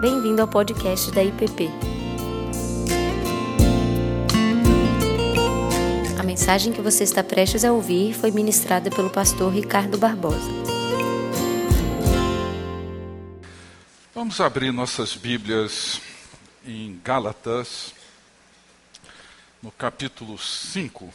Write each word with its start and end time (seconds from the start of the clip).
Bem-vindo 0.00 0.40
ao 0.40 0.46
podcast 0.46 1.10
da 1.10 1.24
IPP. 1.24 1.68
A 6.16 6.22
mensagem 6.22 6.72
que 6.72 6.80
você 6.80 7.02
está 7.02 7.24
prestes 7.24 7.64
a 7.64 7.72
ouvir 7.72 8.14
foi 8.14 8.30
ministrada 8.30 8.90
pelo 8.90 9.10
pastor 9.10 9.52
Ricardo 9.52 9.98
Barbosa. 9.98 10.52
Vamos 14.14 14.40
abrir 14.40 14.70
nossas 14.70 15.16
Bíblias 15.16 16.00
em 16.64 17.00
Gálatas, 17.02 17.92
no 19.60 19.72
capítulo 19.72 20.38
5. 20.38 21.12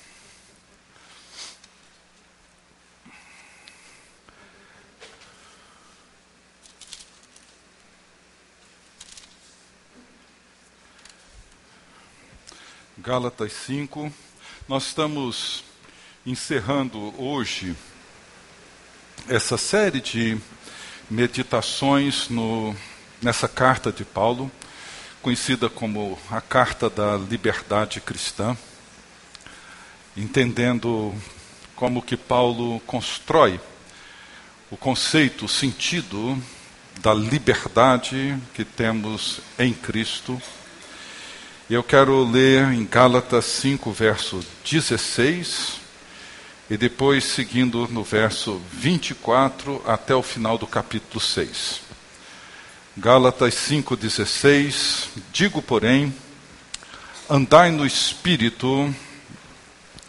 Gálatas 13.03 13.51
5. 13.65 14.09
Nós 14.65 14.85
estamos 14.85 15.65
encerrando 16.25 17.13
hoje 17.21 17.75
essa 19.27 19.57
série 19.57 19.99
de 19.99 20.37
meditações 21.09 22.29
no, 22.29 22.73
nessa 23.21 23.45
carta 23.49 23.91
de 23.91 24.05
Paulo, 24.05 24.49
conhecida 25.21 25.69
como 25.69 26.17
a 26.31 26.39
Carta 26.39 26.89
da 26.89 27.17
Liberdade 27.17 27.99
Cristã, 27.99 28.55
entendendo 30.15 31.13
como 31.75 32.01
que 32.01 32.15
Paulo 32.15 32.79
constrói 32.87 33.59
o 34.71 34.77
conceito, 34.77 35.43
o 35.43 35.49
sentido 35.49 36.41
da 37.01 37.13
liberdade 37.13 38.39
que 38.53 38.63
temos 38.63 39.41
em 39.59 39.73
Cristo 39.73 40.41
eu 41.73 41.81
quero 41.81 42.23
ler 42.23 42.71
em 42.71 42.85
Gálatas 42.85 43.45
5, 43.45 43.91
verso 43.91 44.45
16, 44.63 45.79
e 46.69 46.77
depois 46.77 47.23
seguindo 47.23 47.87
no 47.87 48.03
verso 48.03 48.61
24 48.71 49.81
até 49.87 50.13
o 50.13 50.21
final 50.21 50.55
do 50.55 50.67
capítulo 50.67 51.19
6. 51.19 51.81
Gálatas 52.95 53.55
5,16: 53.55 55.07
Digo, 55.31 55.63
porém, 55.63 56.13
andai 57.27 57.71
no 57.71 57.87
espírito 57.87 58.93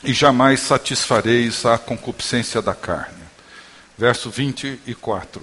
e 0.02 0.12
jamais 0.12 0.60
satisfareis 0.60 1.64
a 1.64 1.78
concupiscência 1.78 2.60
da 2.60 2.74
carne. 2.74 3.24
Verso 3.96 4.28
24: 4.28 5.40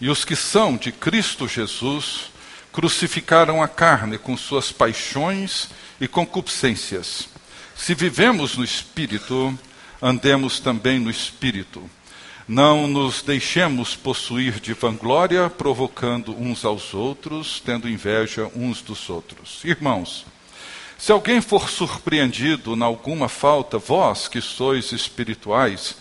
E 0.00 0.08
os 0.08 0.24
que 0.24 0.34
são 0.34 0.78
de 0.78 0.90
Cristo 0.92 1.46
Jesus 1.46 2.30
crucificaram 2.76 3.62
a 3.62 3.68
carne 3.68 4.18
com 4.18 4.36
suas 4.36 4.70
paixões 4.70 5.70
e 5.98 6.06
concupiscências. 6.06 7.26
Se 7.74 7.94
vivemos 7.94 8.58
no 8.58 8.62
Espírito, 8.62 9.58
andemos 10.00 10.60
também 10.60 10.98
no 10.98 11.08
Espírito. 11.08 11.82
Não 12.46 12.86
nos 12.86 13.22
deixemos 13.22 13.96
possuir 13.96 14.60
de 14.60 14.74
vanglória, 14.74 15.48
provocando 15.48 16.38
uns 16.38 16.66
aos 16.66 16.92
outros, 16.92 17.62
tendo 17.64 17.88
inveja 17.88 18.50
uns 18.54 18.82
dos 18.82 19.08
outros. 19.08 19.64
Irmãos, 19.64 20.26
se 20.98 21.10
alguém 21.10 21.40
for 21.40 21.70
surpreendido 21.70 22.76
na 22.76 22.84
alguma 22.84 23.26
falta, 23.26 23.78
vós 23.78 24.28
que 24.28 24.42
sois 24.42 24.92
espirituais, 24.92 25.96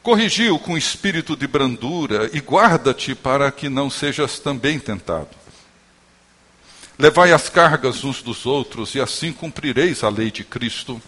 corrigiu 0.00 0.60
com 0.60 0.78
espírito 0.78 1.34
de 1.34 1.48
brandura 1.48 2.30
e 2.32 2.38
guarda-te 2.38 3.16
para 3.16 3.50
que 3.50 3.68
não 3.68 3.90
sejas 3.90 4.38
também 4.38 4.78
tentado. 4.78 5.47
Levai 6.98 7.32
as 7.32 7.48
cargas 7.48 8.02
uns 8.02 8.22
dos 8.22 8.44
outros, 8.44 8.96
e 8.96 9.00
assim 9.00 9.32
cumprireis 9.32 10.02
a 10.02 10.08
lei 10.08 10.32
de 10.32 10.42
Cristo. 10.42 11.00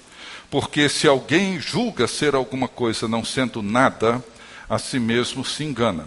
Porque 0.49 0.89
se 0.89 1.09
alguém 1.09 1.59
julga 1.59 2.07
ser 2.07 2.37
alguma 2.37 2.69
coisa 2.69 3.09
não 3.09 3.25
sendo 3.25 3.61
nada, 3.61 4.25
a 4.69 4.79
si 4.79 5.01
mesmo 5.01 5.45
se 5.45 5.65
engana. 5.65 6.07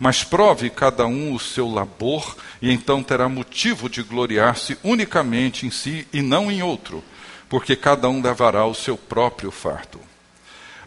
Mas 0.00 0.24
prove 0.24 0.68
cada 0.68 1.06
um 1.06 1.32
o 1.32 1.38
seu 1.38 1.70
labor, 1.70 2.36
e 2.60 2.72
então 2.72 3.04
terá 3.04 3.28
motivo 3.28 3.88
de 3.88 4.02
gloriar-se 4.02 4.76
unicamente 4.82 5.64
em 5.64 5.70
si 5.70 6.08
e 6.12 6.22
não 6.22 6.50
em 6.50 6.60
outro, 6.60 7.04
porque 7.48 7.76
cada 7.76 8.08
um 8.08 8.20
levará 8.20 8.66
o 8.66 8.74
seu 8.74 8.98
próprio 8.98 9.52
fardo. 9.52 10.00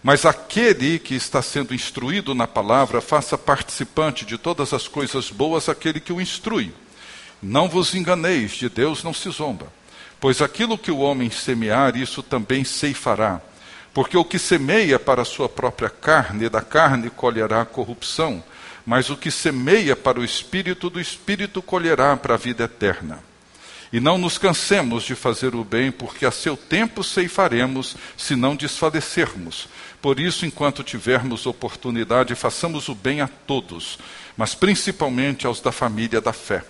Mas 0.04 0.26
aquele 0.26 1.00
que 1.00 1.16
está 1.16 1.42
sendo 1.42 1.74
instruído 1.74 2.36
na 2.36 2.46
palavra, 2.46 3.00
faça 3.00 3.38
participante 3.38 4.26
de 4.26 4.38
todas 4.38 4.74
as 4.74 4.86
coisas 4.86 5.30
boas 5.30 5.70
aquele 5.70 6.02
que 6.02 6.12
o 6.12 6.20
instrui. 6.20 6.74
Não 7.44 7.68
vos 7.68 7.94
enganeis, 7.94 8.54
de 8.54 8.70
Deus 8.70 9.04
não 9.04 9.14
se 9.14 9.30
zomba. 9.30 9.68
Pois 10.18 10.42
aquilo 10.42 10.78
que 10.78 10.90
o 10.90 11.00
homem 11.00 11.30
semear, 11.30 11.98
isso 11.98 12.24
também 12.24 12.64
ceifará. 12.64 13.42
Porque 13.94 14.16
o 14.16 14.24
que 14.24 14.40
semeia 14.40 14.98
para 14.98 15.24
a 15.24 15.26
sua 15.26 15.50
própria 15.50 15.90
carne, 15.90 16.48
da 16.48 16.62
carne 16.62 17.10
colherá 17.10 17.66
corrupção. 17.66 18.42
Mas 18.86 19.10
o 19.10 19.18
que 19.18 19.30
semeia 19.30 19.94
para 19.94 20.22
o 20.22 20.24
espírito, 20.24 20.90
do 20.90 21.02
espírito 21.02 21.62
colherá 21.62 22.16
para 22.16 22.36
a 22.36 22.38
vida 22.38 22.64
eterna. 22.64 23.20
E 23.92 24.00
não 24.00 24.18
nos 24.18 24.38
cansemos 24.38 25.04
de 25.04 25.14
fazer 25.14 25.54
o 25.54 25.66
bem, 25.66 25.92
porque 25.92 26.26
a 26.26 26.32
seu 26.32 26.56
tempo 26.56 27.04
ceifaremos, 27.04 27.98
se 28.18 28.38
não 28.38 28.56
desfalecermos. 28.56 29.68
Por 30.02 30.18
isso, 30.18 30.46
enquanto 30.46 30.82
tivermos 30.82 31.46
oportunidade, 31.46 32.34
façamos 32.36 32.88
o 32.88 32.96
bem 32.96 33.20
a 33.20 33.28
todos, 33.28 34.00
mas 34.38 34.56
principalmente 34.56 35.46
aos 35.46 35.60
da 35.60 35.74
família 35.74 36.22
da 36.22 36.32
fé. 36.32 36.64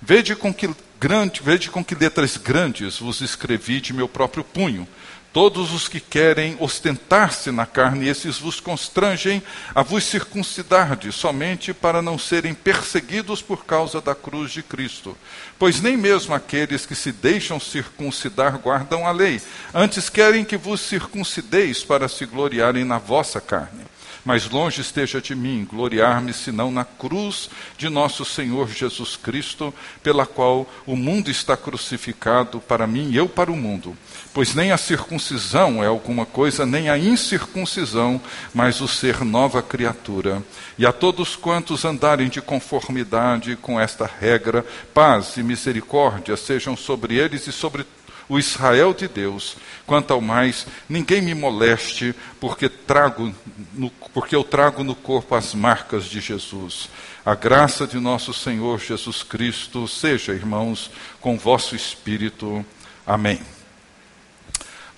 Vede 0.00 0.36
com 0.36 0.54
que, 0.54 0.70
grande, 1.00 1.42
vede 1.42 1.70
com 1.70 1.84
que 1.84 1.94
letras 1.94 2.36
grandes 2.36 2.98
vos 2.98 3.20
escrevi 3.20 3.80
de 3.80 3.92
meu 3.92 4.08
próprio 4.08 4.44
punho. 4.44 4.86
Todos 5.30 5.72
os 5.72 5.88
que 5.88 6.00
querem 6.00 6.56
ostentar-se 6.58 7.50
na 7.50 7.66
carne, 7.66 8.08
esses 8.08 8.38
vos 8.38 8.60
constrangem 8.60 9.42
a 9.74 9.82
vos 9.82 10.04
circuncidar 10.04 10.98
somente 11.12 11.74
para 11.74 12.00
não 12.00 12.18
serem 12.18 12.54
perseguidos 12.54 13.42
por 13.42 13.66
causa 13.66 14.00
da 14.00 14.14
cruz 14.14 14.50
de 14.50 14.62
Cristo. 14.62 15.16
Pois 15.58 15.82
nem 15.82 15.96
mesmo 15.96 16.34
aqueles 16.34 16.86
que 16.86 16.94
se 16.94 17.12
deixam 17.12 17.60
circuncidar 17.60 18.56
guardam 18.56 19.06
a 19.06 19.12
lei, 19.12 19.40
antes 19.74 20.08
querem 20.08 20.44
que 20.44 20.56
vos 20.56 20.80
circuncideis 20.80 21.84
para 21.84 22.08
se 22.08 22.24
gloriarem 22.24 22.84
na 22.84 22.98
vossa 22.98 23.40
carne. 23.40 23.84
Mas 24.28 24.46
longe 24.50 24.82
esteja 24.82 25.22
de 25.22 25.34
mim 25.34 25.66
gloriar-me 25.66 26.34
senão 26.34 26.70
na 26.70 26.84
cruz 26.84 27.48
de 27.78 27.88
nosso 27.88 28.26
Senhor 28.26 28.68
Jesus 28.68 29.16
Cristo, 29.16 29.72
pela 30.02 30.26
qual 30.26 30.68
o 30.84 30.94
mundo 30.94 31.30
está 31.30 31.56
crucificado 31.56 32.60
para 32.60 32.86
mim 32.86 33.08
e 33.08 33.16
eu 33.16 33.26
para 33.26 33.50
o 33.50 33.56
mundo. 33.56 33.96
Pois 34.34 34.54
nem 34.54 34.70
a 34.70 34.76
circuncisão 34.76 35.82
é 35.82 35.86
alguma 35.86 36.26
coisa, 36.26 36.66
nem 36.66 36.90
a 36.90 36.98
incircuncisão, 36.98 38.20
mas 38.52 38.82
o 38.82 38.86
ser 38.86 39.24
nova 39.24 39.62
criatura. 39.62 40.42
E 40.76 40.84
a 40.84 40.92
todos 40.92 41.34
quantos 41.34 41.86
andarem 41.86 42.28
de 42.28 42.42
conformidade 42.42 43.56
com 43.56 43.80
esta 43.80 44.04
regra, 44.04 44.62
paz 44.92 45.38
e 45.38 45.42
misericórdia 45.42 46.36
sejam 46.36 46.76
sobre 46.76 47.14
eles 47.16 47.46
e 47.46 47.52
sobre 47.52 47.86
o 48.28 48.38
Israel 48.38 48.92
de 48.92 49.08
Deus. 49.08 49.56
Quanto 49.86 50.12
ao 50.12 50.20
mais, 50.20 50.66
ninguém 50.88 51.22
me 51.22 51.34
moleste, 51.34 52.14
porque, 52.38 52.68
trago 52.68 53.34
no, 53.72 53.90
porque 54.12 54.36
eu 54.36 54.44
trago 54.44 54.84
no 54.84 54.94
corpo 54.94 55.34
as 55.34 55.54
marcas 55.54 56.04
de 56.04 56.20
Jesus. 56.20 56.90
A 57.24 57.34
graça 57.34 57.86
de 57.86 57.98
nosso 57.98 58.34
Senhor 58.34 58.78
Jesus 58.78 59.22
Cristo 59.22 59.88
seja, 59.88 60.32
irmãos, 60.32 60.90
com 61.20 61.38
vosso 61.38 61.74
espírito. 61.74 62.64
Amém. 63.06 63.40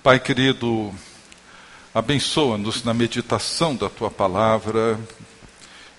Pai 0.03 0.19
querido, 0.19 0.93
abençoa-nos 1.93 2.83
na 2.83 2.93
meditação 2.93 3.75
da 3.75 3.89
tua 3.89 4.11
palavra 4.11 4.99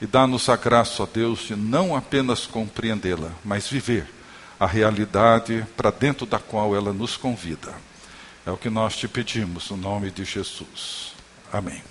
e 0.00 0.06
dá-nos 0.06 0.48
a 0.48 0.56
graça, 0.56 1.04
ó 1.04 1.06
Deus, 1.06 1.40
de 1.46 1.56
não 1.56 1.96
apenas 1.96 2.46
compreendê-la, 2.46 3.30
mas 3.44 3.68
viver 3.68 4.06
a 4.62 4.66
realidade 4.66 5.66
para 5.76 5.90
dentro 5.90 6.24
da 6.24 6.38
qual 6.38 6.76
ela 6.76 6.92
nos 6.92 7.16
convida. 7.16 7.74
É 8.46 8.50
o 8.52 8.56
que 8.56 8.70
nós 8.70 8.96
te 8.96 9.08
pedimos, 9.08 9.70
no 9.70 9.76
nome 9.76 10.08
de 10.08 10.24
Jesus. 10.24 11.14
Amém. 11.52 11.82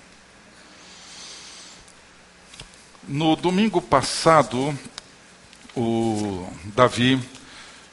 No 3.06 3.36
domingo 3.36 3.82
passado, 3.82 4.74
o 5.76 6.48
Davi 6.74 7.20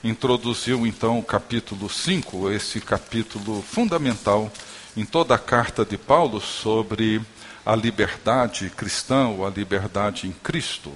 introduziu 0.04 0.86
então 0.86 1.18
o 1.18 1.24
capítulo 1.24 1.90
5, 1.90 2.48
esse 2.52 2.80
capítulo 2.80 3.60
fundamental 3.62 4.48
em 4.96 5.04
toda 5.04 5.34
a 5.34 5.38
carta 5.38 5.84
de 5.84 5.98
Paulo 5.98 6.40
sobre 6.40 7.20
a 7.66 7.74
liberdade 7.74 8.70
cristã 8.70 9.26
ou 9.26 9.44
a 9.44 9.50
liberdade 9.50 10.28
em 10.28 10.32
Cristo. 10.32 10.92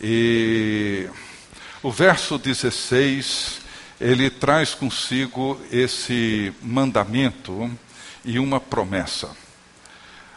E 0.00 1.10
o 1.84 1.90
verso 1.90 2.38
16, 2.38 3.60
ele 4.00 4.30
traz 4.30 4.74
consigo 4.74 5.60
esse 5.70 6.50
mandamento 6.62 7.70
e 8.24 8.38
uma 8.38 8.58
promessa. 8.58 9.30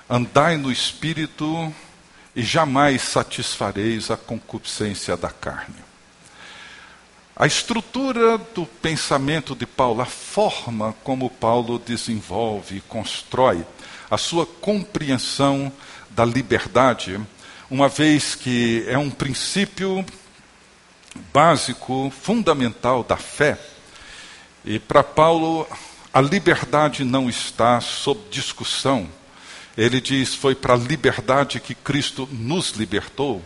Andai 0.10 0.58
no 0.58 0.70
espírito 0.70 1.74
e 2.36 2.44
jamais 2.44 3.02
satisfareis 3.02 4.12
a 4.12 4.18
concupiscência 4.18 5.16
da 5.16 5.30
carne. 5.30 5.78
A 7.34 7.48
estrutura 7.48 8.38
do 8.38 8.66
pensamento 8.66 9.56
de 9.56 9.66
Paulo, 9.66 10.02
a 10.02 10.06
forma 10.06 10.94
como 11.02 11.30
Paulo 11.30 11.80
desenvolve 11.80 12.76
e 12.76 12.82
constrói 12.82 13.66
a 14.12 14.18
sua 14.18 14.46
compreensão 14.46 15.72
da 16.10 16.26
liberdade, 16.26 17.18
uma 17.70 17.88
vez 17.88 18.36
que 18.36 18.84
é 18.90 18.98
um 18.98 19.10
princípio 19.10 20.06
básico, 21.34 22.12
fundamental 22.22 23.04
da 23.04 23.18
fé. 23.18 23.58
E 24.64 24.80
para 24.80 25.04
Paulo, 25.04 25.68
a 26.14 26.22
liberdade 26.22 27.04
não 27.04 27.30
está 27.30 27.80
sob 27.80 28.20
discussão. 28.32 29.08
Ele 29.78 30.02
diz: 30.02 30.34
foi 30.34 30.56
para 30.56 30.74
a 30.74 30.78
liberdade 30.78 31.60
que 31.60 31.76
Cristo 31.76 32.28
nos 32.32 32.72
libertou. 32.72 33.36
Ou 33.36 33.44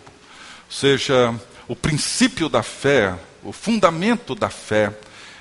seja, 0.69 1.33
o 1.67 1.75
princípio 1.75 2.47
da 2.47 2.63
fé, 2.63 3.15
o 3.43 3.51
fundamento 3.51 4.33
da 4.33 4.49
fé, 4.49 4.93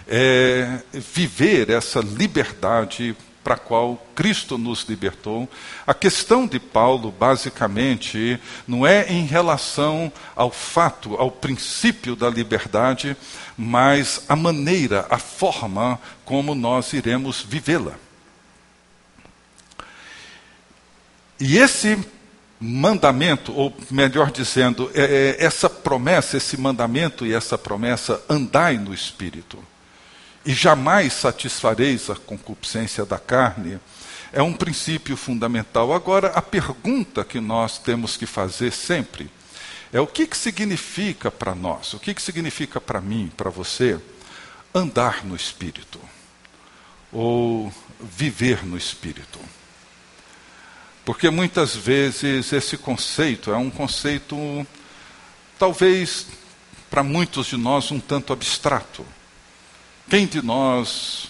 é 0.06 0.82
viver 0.92 1.70
essa 1.70 2.00
liberdade 2.00 3.16
para 3.42 3.54
a 3.54 3.58
qual 3.58 4.06
Cristo 4.14 4.58
nos 4.58 4.84
libertou. 4.88 5.48
A 5.86 5.94
questão 5.94 6.46
de 6.46 6.58
Paulo, 6.58 7.10
basicamente, 7.10 8.38
não 8.66 8.86
é 8.86 9.10
em 9.10 9.24
relação 9.24 10.12
ao 10.36 10.50
fato, 10.50 11.16
ao 11.16 11.30
princípio 11.30 12.14
da 12.14 12.28
liberdade, 12.28 13.16
mas 13.56 14.24
a 14.28 14.36
maneira, 14.36 15.06
a 15.08 15.18
forma 15.18 15.98
como 16.24 16.54
nós 16.54 16.92
iremos 16.92 17.42
vivê-la. 17.42 17.94
E 21.38 21.56
esse 21.56 21.98
mandamento, 22.60 23.54
ou 23.56 23.74
melhor 23.90 24.30
dizendo, 24.30 24.90
é, 24.94 25.36
é, 25.40 25.44
essa 25.44 25.70
promessa, 25.70 26.36
esse 26.36 26.58
mandamento 26.58 27.24
e 27.24 27.32
essa 27.32 27.56
promessa, 27.56 28.22
andai 28.28 28.76
no 28.76 28.92
Espírito 28.92 29.58
e 30.44 30.52
jamais 30.54 31.12
satisfareis 31.12 32.08
a 32.08 32.16
concupiscência 32.16 33.04
da 33.04 33.18
carne, 33.18 33.78
é 34.32 34.42
um 34.42 34.52
princípio 34.52 35.16
fundamental. 35.16 35.92
Agora, 35.92 36.28
a 36.28 36.42
pergunta 36.42 37.24
que 37.24 37.40
nós 37.40 37.78
temos 37.78 38.16
que 38.16 38.26
fazer 38.26 38.72
sempre 38.72 39.30
é 39.92 40.00
o 40.00 40.06
que, 40.06 40.26
que 40.26 40.36
significa 40.36 41.30
para 41.30 41.54
nós, 41.54 41.92
o 41.94 41.98
que, 41.98 42.14
que 42.14 42.22
significa 42.22 42.80
para 42.80 43.00
mim, 43.00 43.30
para 43.36 43.50
você, 43.50 43.98
andar 44.72 45.24
no 45.24 45.34
Espírito, 45.34 46.00
ou 47.12 47.72
viver 48.00 48.64
no 48.64 48.76
Espírito. 48.76 49.38
Porque 51.04 51.28
muitas 51.28 51.74
vezes 51.74 52.52
esse 52.52 52.76
conceito 52.76 53.50
é 53.50 53.56
um 53.56 53.70
conceito, 53.70 54.36
talvez 55.58 56.26
para 56.88 57.02
muitos 57.02 57.46
de 57.46 57.56
nós, 57.56 57.90
um 57.90 57.98
tanto 57.98 58.32
abstrato. 58.32 59.04
Quem 60.10 60.26
de 60.26 60.42
nós 60.42 61.28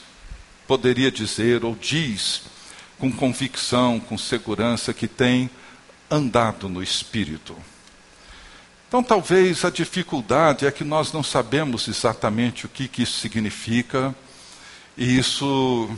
poderia 0.67 1.13
dizer 1.13 1.67
ou 1.67 1.75
diz 1.75 2.41
com 2.99 3.13
convicção, 3.13 4.01
com 4.01 4.17
segurança, 4.17 4.95
que 4.95 5.07
tem 5.07 5.51
andado 6.11 6.67
no 6.67 6.83
Espírito? 6.83 7.55
Então, 8.89 9.03
talvez 9.03 9.67
a 9.67 9.71
dificuldade 9.71 10.65
é 10.65 10.73
que 10.73 10.83
nós 10.83 11.13
não 11.13 11.23
sabemos 11.23 11.89
exatamente 11.89 12.65
o 12.65 12.71
que, 12.71 12.89
que 12.89 13.03
isso 13.03 13.21
significa, 13.21 14.15
e 14.97 15.19
isso 15.19 15.91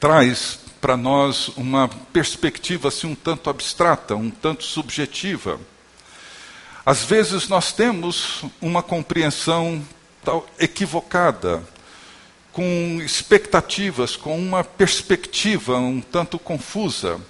traz 0.00 0.58
para 0.80 0.96
nós 0.96 1.50
uma 1.56 1.86
perspectiva 2.12 2.88
assim 2.88 3.06
um 3.06 3.14
tanto 3.14 3.48
abstrata, 3.48 4.16
um 4.16 4.28
tanto 4.28 4.64
subjetiva. 4.64 5.60
Às 6.84 7.04
vezes 7.04 7.46
nós 7.46 7.72
temos 7.72 8.42
uma 8.60 8.82
compreensão 8.82 9.80
tal 10.24 10.44
equivocada 10.58 11.75
com 12.56 13.02
expectativas, 13.04 14.16
com 14.16 14.38
uma 14.38 14.64
perspectiva 14.64 15.76
um 15.76 16.00
tanto 16.00 16.38
confusa. 16.38 17.20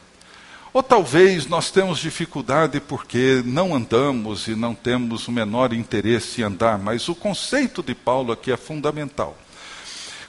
Ou 0.73 0.84
talvez 0.84 1.49
nós 1.49 1.69
temos 1.69 1.99
dificuldade 1.99 2.78
porque 2.78 3.43
não 3.44 3.75
andamos 3.75 4.46
e 4.46 4.55
não 4.55 4.73
temos 4.73 5.26
o 5.26 5.32
menor 5.32 5.73
interesse 5.73 6.43
em 6.43 6.44
andar, 6.44 6.78
mas 6.78 7.08
o 7.08 7.14
conceito 7.17 7.82
de 7.82 7.93
Paulo 7.93 8.31
aqui 8.31 8.52
é 8.52 8.56
fundamental. 8.56 9.37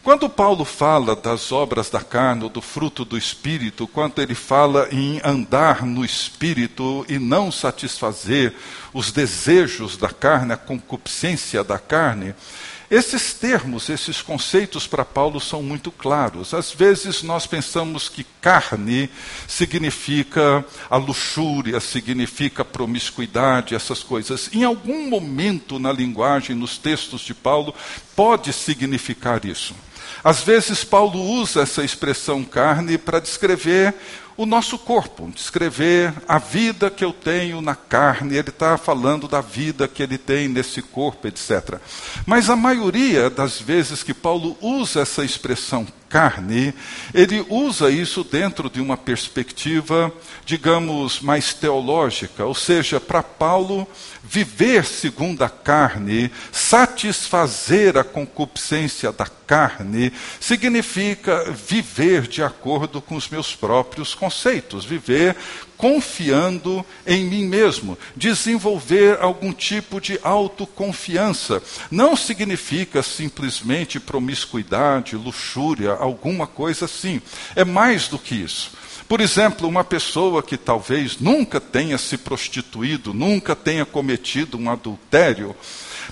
Quando 0.02 0.28
Paulo 0.28 0.66
fala 0.66 1.16
das 1.16 1.52
obras 1.52 1.92
da 1.92 2.02
carne, 2.02 2.46
ou 2.46 2.50
do 2.50 2.62
fruto 2.62 3.06
do 3.06 3.20
espírito, 3.20 3.86
quando 3.86 4.20
ele 4.20 4.34
fala 4.34 4.88
em 4.92 5.22
andar 5.24 5.86
no 5.86 6.04
espírito 6.04 7.06
e 7.08 7.20
não 7.20 7.52
satisfazer 7.52 8.52
os 8.92 9.12
desejos 9.12 9.96
da 9.96 10.10
carne, 10.10 10.54
a 10.54 10.58
concupiscência 10.58 11.64
da 11.64 11.78
carne, 11.78 12.34
esses 12.90 13.34
termos, 13.34 13.90
esses 13.90 14.22
conceitos 14.22 14.88
para 14.88 15.04
Paulo 15.04 15.40
são 15.42 15.62
muito 15.62 15.92
claros. 15.92 16.54
Às 16.54 16.72
vezes 16.72 17.22
nós 17.22 17.46
pensamos 17.46 18.08
que 18.08 18.26
carne 18.42 19.10
significa 19.48 20.66
a 20.90 20.96
luxúria, 20.96 21.80
significa 21.82 22.64
promiscuidade, 22.64 23.76
essas 23.76 24.04
coisas. 24.04 24.50
Em 24.54 24.64
algum 24.64 25.10
momento 25.10 25.80
na 25.80 25.92
linguagem, 25.92 26.56
nos 26.56 26.78
textos 26.78 27.22
de 27.22 27.34
Paulo, 27.34 27.76
pode 28.16 28.54
significar 28.54 29.44
isso. 29.44 29.76
Às 30.24 30.42
vezes 30.42 30.84
Paulo 30.84 31.20
usa 31.20 31.62
essa 31.62 31.84
expressão 31.84 32.44
carne 32.44 32.98
para 32.98 33.20
descrever 33.20 33.94
o 34.38 34.46
nosso 34.46 34.78
corpo, 34.78 35.32
descrever 35.34 36.14
a 36.28 36.38
vida 36.38 36.92
que 36.92 37.04
eu 37.04 37.12
tenho 37.12 37.60
na 37.60 37.74
carne, 37.74 38.38
ele 38.38 38.50
está 38.50 38.78
falando 38.78 39.28
da 39.28 39.42
vida 39.42 39.88
que 39.88 40.04
ele 40.04 40.18
tem 40.18 40.48
nesse 40.48 40.80
corpo, 40.80 41.28
etc. 41.28 41.80
Mas 42.24 42.48
a 42.48 42.56
maioria 42.56 43.32
das 43.32 43.60
vezes 43.60 44.04
que 44.04 44.14
Paulo 44.14 44.56
usa 44.62 45.02
essa 45.02 45.26
expressão 45.26 45.88
carne, 46.08 46.72
ele 47.16 47.44
usa 47.50 47.90
isso 47.90 48.24
dentro 48.24 48.70
de 48.70 48.80
uma 48.80 48.96
perspectiva, 48.96 50.14
digamos, 50.46 51.20
mais 51.20 51.56
teológica, 51.56 52.46
ou 52.46 52.54
seja, 52.54 53.00
para 53.00 53.24
Paulo, 53.24 53.88
viver 54.30 54.86
segundo 54.86 55.44
a 55.44 55.50
carne, 55.50 56.32
satisfazer 56.52 57.98
a 57.98 58.04
concupiscência 58.04 59.12
da 59.12 59.26
carne, 59.26 60.12
significa 60.40 61.50
viver 61.52 62.28
de 62.28 62.44
acordo 62.44 63.02
com 63.02 63.16
os 63.16 63.30
meus 63.30 63.56
próprios 63.56 64.14
conceitos, 64.14 64.84
viver 64.84 65.36
confiando 65.78 66.86
em 67.06 67.24
mim 67.24 67.46
mesmo, 67.46 67.98
desenvolver 68.16 69.20
algum 69.22 69.54
tipo 69.54 70.02
de 70.02 70.20
autoconfiança. 70.24 71.62
Não 71.90 72.16
significa 72.16 73.02
simplesmente 73.04 74.00
promiscuidade, 74.00 75.16
luxúria, 75.16 75.92
alguma 75.94 76.48
coisa 76.48 76.86
assim. 76.86 77.22
É 77.56 77.64
mais 77.64 78.08
do 78.08 78.18
que 78.18 78.36
isso. 78.36 78.72
Por 79.08 79.22
exemplo, 79.22 79.70
uma 79.70 79.86
pessoa 79.86 80.44
que 80.44 80.58
talvez 80.58 81.18
nunca 81.18 81.62
tenha 81.62 81.98
se 81.98 82.18
prostituído, 82.18 83.14
nunca 83.14 83.56
tenha 83.56 83.86
cometido 83.86 84.58
um 84.58 84.70
adultério, 84.70 85.56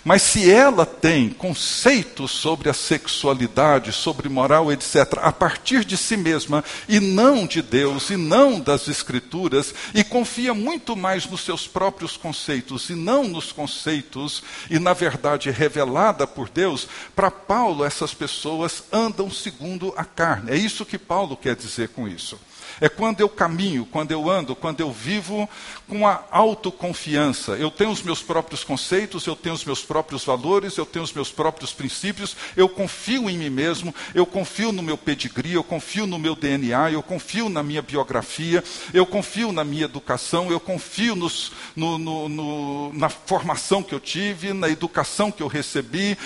mas 0.04 0.22
se 0.22 0.50
ela 0.50 0.86
tem 0.86 1.30
conceitos 1.30 2.32
sobre 2.32 2.70
a 2.70 2.74
sexualidade, 2.74 3.92
sobre 3.92 4.30
moral, 4.30 4.72
etc., 4.72 5.20
a 5.22 5.32
partir 5.32 5.84
de 5.84 5.98
si 5.98 6.16
mesma, 6.16 6.64
e 6.88 7.02
não 7.02 7.46
de 7.46 7.62
Deus, 7.62 8.10
e 8.12 8.16
não 8.16 8.62
das 8.62 8.88
Escrituras, 8.88 9.74
e 9.94 10.02
confia 10.02 10.54
muito 10.54 10.96
mais 10.96 11.26
nos 11.26 11.42
seus 11.42 11.68
próprios 11.68 12.16
conceitos, 12.16 12.90
e 12.90 12.94
não 12.94 13.28
nos 13.28 13.52
conceitos, 13.52 14.42
e 14.70 14.80
na 14.80 14.94
verdade 14.94 15.52
revelada 15.52 16.26
por 16.26 16.48
Deus, 16.48 16.88
para 17.14 17.30
Paulo, 17.30 17.84
essas 17.84 18.14
pessoas 18.14 18.84
andam 18.90 19.30
segundo 19.30 19.94
a 19.98 20.06
carne. 20.06 20.52
É 20.52 20.56
isso 20.56 20.86
que 20.86 20.98
Paulo 20.98 21.36
quer 21.36 21.58
dizer 21.58 21.90
com 21.90 22.08
isso. 22.08 22.40
É 22.82 22.90
quando 22.90 23.22
eu 23.22 23.30
caminho, 23.30 23.86
quando 23.86 24.12
eu 24.12 24.30
ando, 24.30 24.56
quando 24.56 24.82
eu 24.82 24.92
vivo 24.92 25.50
com 25.88 26.08
a 26.08 26.24
autoconfiança. 26.32 27.54
Eu 27.54 27.72
tenho 27.72 27.92
os 27.92 28.02
meus 28.02 28.22
próprios 28.22 28.64
conceitos, 28.64 29.26
eu 29.26 29.36
tenho 29.36 29.56
os 29.56 29.64
meus 29.64 29.84
próprios 29.84 30.26
valores, 30.26 30.78
eu 30.78 30.86
tenho 30.86 31.04
os 31.04 31.14
meus 31.14 31.32
próprios 31.32 31.72
princípios, 31.72 32.36
eu 32.56 32.68
confio 32.68 33.30
em 33.30 33.38
mim 33.38 33.50
mesmo, 33.50 33.94
eu 34.14 34.26
confio 34.26 34.72
no 34.72 34.82
meu 34.82 34.98
pedigree, 34.98 35.54
eu 35.54 35.64
confio 35.64 36.06
no 36.06 36.20
meu 36.20 36.36
DNA, 36.36 36.92
eu 36.92 37.04
confio 37.04 37.50
na 37.50 37.64
minha 37.64 37.82
biografia, 37.82 38.64
eu 38.94 39.06
confio 39.06 39.52
na 39.52 39.64
minha 39.64 39.86
educação, 39.86 40.52
eu 40.52 40.60
confio 40.60 41.16
nos, 41.16 41.52
no, 41.76 41.98
no, 41.98 42.30
no, 42.30 42.94
na 42.94 43.10
formação 43.10 43.84
que 43.84 43.94
eu 43.94 44.00
tive, 44.00 44.54
na 44.54 44.70
educação 44.70 45.32
que 45.32 45.44
eu 45.44 45.48
recebi, 45.48 46.18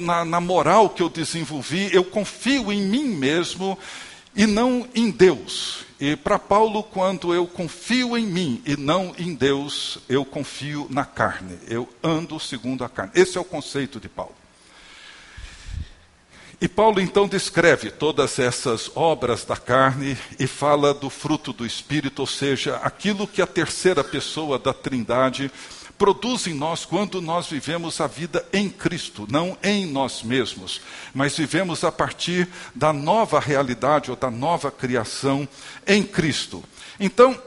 na, 0.00 0.24
na 0.24 0.40
moral 0.40 0.90
que 0.90 1.02
eu 1.02 1.08
desenvolvi, 1.08 1.90
eu 1.92 2.04
confio 2.04 2.72
em 2.72 2.82
mim 2.82 3.04
mesmo 3.04 3.78
e 4.34 4.46
não 4.46 4.88
em 4.94 5.10
Deus. 5.10 5.84
E 6.00 6.16
para 6.16 6.38
Paulo, 6.38 6.82
quando 6.82 7.34
eu 7.34 7.46
confio 7.46 8.16
em 8.16 8.26
mim 8.26 8.62
e 8.64 8.76
não 8.76 9.14
em 9.18 9.34
Deus, 9.34 9.98
eu 10.08 10.24
confio 10.24 10.86
na 10.88 11.04
carne, 11.04 11.58
eu 11.68 11.88
ando 12.02 12.40
segundo 12.40 12.82
a 12.84 12.88
carne. 12.88 13.12
Esse 13.14 13.36
é 13.36 13.40
o 13.40 13.44
conceito 13.44 14.00
de 14.00 14.08
Paulo. 14.08 14.34
E 16.60 16.68
Paulo 16.68 17.00
então 17.00 17.26
descreve 17.26 17.90
todas 17.90 18.38
essas 18.38 18.90
obras 18.94 19.44
da 19.46 19.56
carne 19.56 20.16
e 20.38 20.46
fala 20.46 20.92
do 20.92 21.08
fruto 21.08 21.54
do 21.54 21.64
Espírito, 21.64 22.20
ou 22.20 22.26
seja, 22.26 22.76
aquilo 22.76 23.26
que 23.26 23.40
a 23.40 23.46
terceira 23.46 24.04
pessoa 24.04 24.58
da 24.58 24.74
Trindade 24.74 25.50
produz 26.00 26.46
em 26.46 26.54
nós 26.54 26.86
quando 26.86 27.20
nós 27.20 27.48
vivemos 27.48 28.00
a 28.00 28.06
vida 28.06 28.42
em 28.54 28.70
Cristo, 28.70 29.26
não 29.30 29.58
em 29.62 29.84
nós 29.84 30.22
mesmos, 30.22 30.80
mas 31.12 31.36
vivemos 31.36 31.84
a 31.84 31.92
partir 31.92 32.48
da 32.74 32.90
nova 32.90 33.38
realidade 33.38 34.10
ou 34.10 34.16
da 34.16 34.30
nova 34.30 34.70
criação 34.70 35.46
em 35.86 36.02
Cristo. 36.02 36.64
Então, 36.98 37.38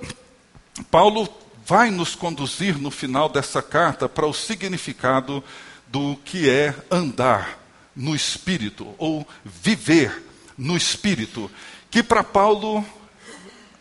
Paulo 0.92 1.28
vai 1.66 1.90
nos 1.90 2.14
conduzir 2.14 2.78
no 2.78 2.92
final 2.92 3.28
dessa 3.28 3.60
carta 3.60 4.08
para 4.08 4.28
o 4.28 4.34
significado 4.36 5.44
do 5.88 6.16
que 6.24 6.48
é 6.48 6.76
andar 6.92 7.58
no 7.96 8.16
espírito 8.16 8.94
ou 9.00 9.28
viver 9.44 10.28
no 10.56 10.78
espírito, 10.78 11.50
que 11.90 12.04
para 12.04 12.24
Paulo 12.24 12.86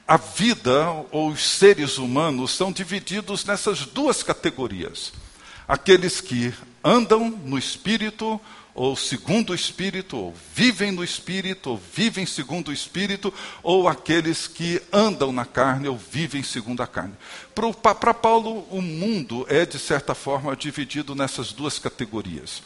a 0.06 0.16
vida 0.16 0.88
ou 1.10 1.30
os 1.30 1.42
seres 1.42 1.98
humanos 1.98 2.52
são 2.52 2.72
divididos 2.72 3.44
nessas 3.44 3.86
duas 3.86 4.22
categorias: 4.22 5.12
aqueles 5.66 6.20
que 6.20 6.52
andam 6.84 7.30
no 7.30 7.58
espírito 7.58 8.40
ou 8.74 8.96
segundo 8.96 9.50
o 9.50 9.54
Espírito, 9.54 10.16
ou 10.16 10.34
vivem 10.54 10.90
no 10.90 11.04
Espírito, 11.04 11.70
ou 11.70 11.80
vivem 11.94 12.24
segundo 12.24 12.68
o 12.68 12.72
Espírito, 12.72 13.32
ou 13.62 13.86
aqueles 13.86 14.46
que 14.46 14.80
andam 14.92 15.32
na 15.32 15.44
carne 15.44 15.88
ou 15.88 15.96
vivem 15.96 16.42
segundo 16.42 16.82
a 16.82 16.86
carne. 16.86 17.14
Para 17.82 18.14
Paulo, 18.14 18.66
o 18.70 18.80
mundo 18.80 19.46
é, 19.48 19.66
de 19.66 19.78
certa 19.78 20.14
forma, 20.14 20.56
dividido 20.56 21.14
nessas 21.14 21.52
duas 21.52 21.78
categorias. 21.78 22.62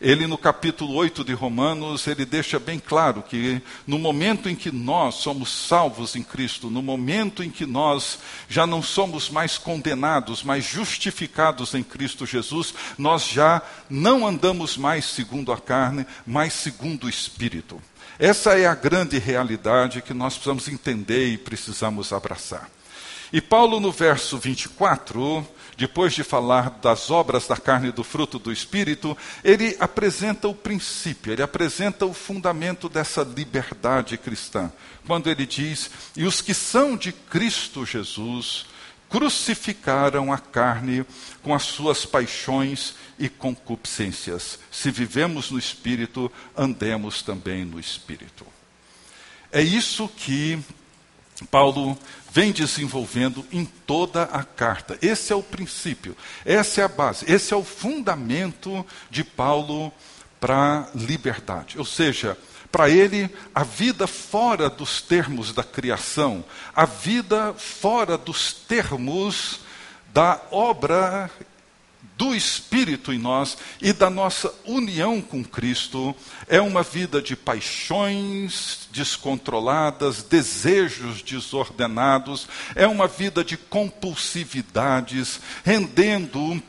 Ele, 0.00 0.26
no 0.26 0.36
capítulo 0.36 0.92
8 0.94 1.24
de 1.24 1.32
Romanos, 1.32 2.06
ele 2.06 2.26
deixa 2.26 2.58
bem 2.58 2.78
claro 2.78 3.22
que 3.22 3.62
no 3.86 3.98
momento 3.98 4.48
em 4.48 4.54
que 4.54 4.70
nós 4.70 5.16
somos 5.16 5.50
salvos 5.50 6.14
em 6.14 6.22
Cristo, 6.22 6.68
no 6.68 6.82
momento 6.82 7.42
em 7.42 7.50
que 7.50 7.64
nós 7.64 8.18
já 8.48 8.66
não 8.66 8.82
somos 8.82 9.30
mais 9.30 9.56
condenados, 9.56 10.42
mas 10.42 10.64
justificados 10.64 11.74
em 11.74 11.82
Cristo 11.82 12.26
Jesus, 12.26 12.74
nós 12.98 13.26
já 13.26 13.62
não 13.88 14.26
andamos 14.26 14.76
mais 14.76 15.06
segundo 15.06 15.50
a 15.50 15.58
carne, 15.58 16.06
mas 16.26 16.52
segundo 16.52 17.04
o 17.04 17.10
Espírito. 17.10 17.80
Essa 18.18 18.58
é 18.58 18.66
a 18.66 18.74
grande 18.74 19.18
realidade 19.18 20.02
que 20.02 20.12
nós 20.12 20.34
precisamos 20.34 20.68
entender 20.68 21.28
e 21.28 21.38
precisamos 21.38 22.12
abraçar. 22.12 22.68
E 23.32 23.40
Paulo, 23.40 23.80
no 23.80 23.90
verso 23.90 24.38
24, 24.38 25.46
depois 25.76 26.14
de 26.14 26.24
falar 26.24 26.70
das 26.82 27.10
obras 27.10 27.46
da 27.46 27.56
carne 27.56 27.88
e 27.88 27.92
do 27.92 28.02
fruto 28.02 28.38
do 28.38 28.50
Espírito, 28.50 29.16
ele 29.44 29.76
apresenta 29.78 30.48
o 30.48 30.54
princípio, 30.54 31.32
ele 31.32 31.42
apresenta 31.42 32.06
o 32.06 32.14
fundamento 32.14 32.88
dessa 32.88 33.22
liberdade 33.22 34.16
cristã. 34.16 34.72
Quando 35.06 35.28
ele 35.28 35.44
diz: 35.44 35.90
E 36.16 36.24
os 36.24 36.40
que 36.40 36.54
são 36.54 36.96
de 36.96 37.12
Cristo 37.12 37.84
Jesus 37.84 38.66
crucificaram 39.08 40.32
a 40.32 40.38
carne 40.38 41.04
com 41.42 41.54
as 41.54 41.62
suas 41.62 42.04
paixões 42.04 42.94
e 43.18 43.28
concupiscências. 43.28 44.58
Se 44.70 44.90
vivemos 44.90 45.50
no 45.50 45.58
Espírito, 45.58 46.30
andemos 46.56 47.22
também 47.22 47.64
no 47.64 47.78
Espírito. 47.78 48.46
É 49.52 49.62
isso 49.62 50.08
que 50.08 50.58
Paulo 51.44 51.98
vem 52.32 52.52
desenvolvendo 52.52 53.44
em 53.52 53.64
toda 53.64 54.24
a 54.24 54.42
carta. 54.42 54.98
Esse 55.02 55.32
é 55.32 55.36
o 55.36 55.42
princípio, 55.42 56.16
essa 56.44 56.80
é 56.80 56.84
a 56.84 56.88
base, 56.88 57.30
esse 57.30 57.52
é 57.52 57.56
o 57.56 57.64
fundamento 57.64 58.84
de 59.10 59.22
Paulo 59.22 59.92
para 60.40 60.88
a 60.94 60.96
liberdade. 60.96 61.78
Ou 61.78 61.84
seja, 61.84 62.38
para 62.70 62.88
ele, 62.90 63.30
a 63.54 63.62
vida 63.62 64.06
fora 64.06 64.68
dos 64.68 65.00
termos 65.00 65.52
da 65.52 65.64
criação, 65.64 66.44
a 66.74 66.84
vida 66.84 67.54
fora 67.54 68.18
dos 68.18 68.52
termos 68.52 69.60
da 70.12 70.40
obra 70.50 71.30
do 72.16 72.34
Espírito 72.34 73.12
em 73.12 73.18
nós 73.18 73.58
e 73.80 73.92
da 73.92 74.08
nossa 74.08 74.52
união 74.64 75.20
com 75.20 75.44
Cristo 75.44 76.16
é 76.48 76.60
uma 76.60 76.82
vida 76.82 77.20
de 77.20 77.36
paixões 77.36 78.88
descontroladas, 78.90 80.22
desejos 80.22 81.20
desordenados, 81.20 82.48
é 82.74 82.86
uma 82.86 83.06
vida 83.06 83.44
de 83.44 83.56
compulsividades, 83.56 85.40
rendendo 85.62 86.62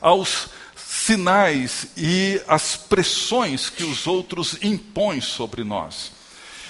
aos 0.00 0.48
sinais 0.76 1.88
e 1.96 2.42
às 2.48 2.76
pressões 2.76 3.70
que 3.70 3.84
os 3.84 4.06
outros 4.06 4.58
impõem 4.60 5.20
sobre 5.20 5.62
nós. 5.62 6.12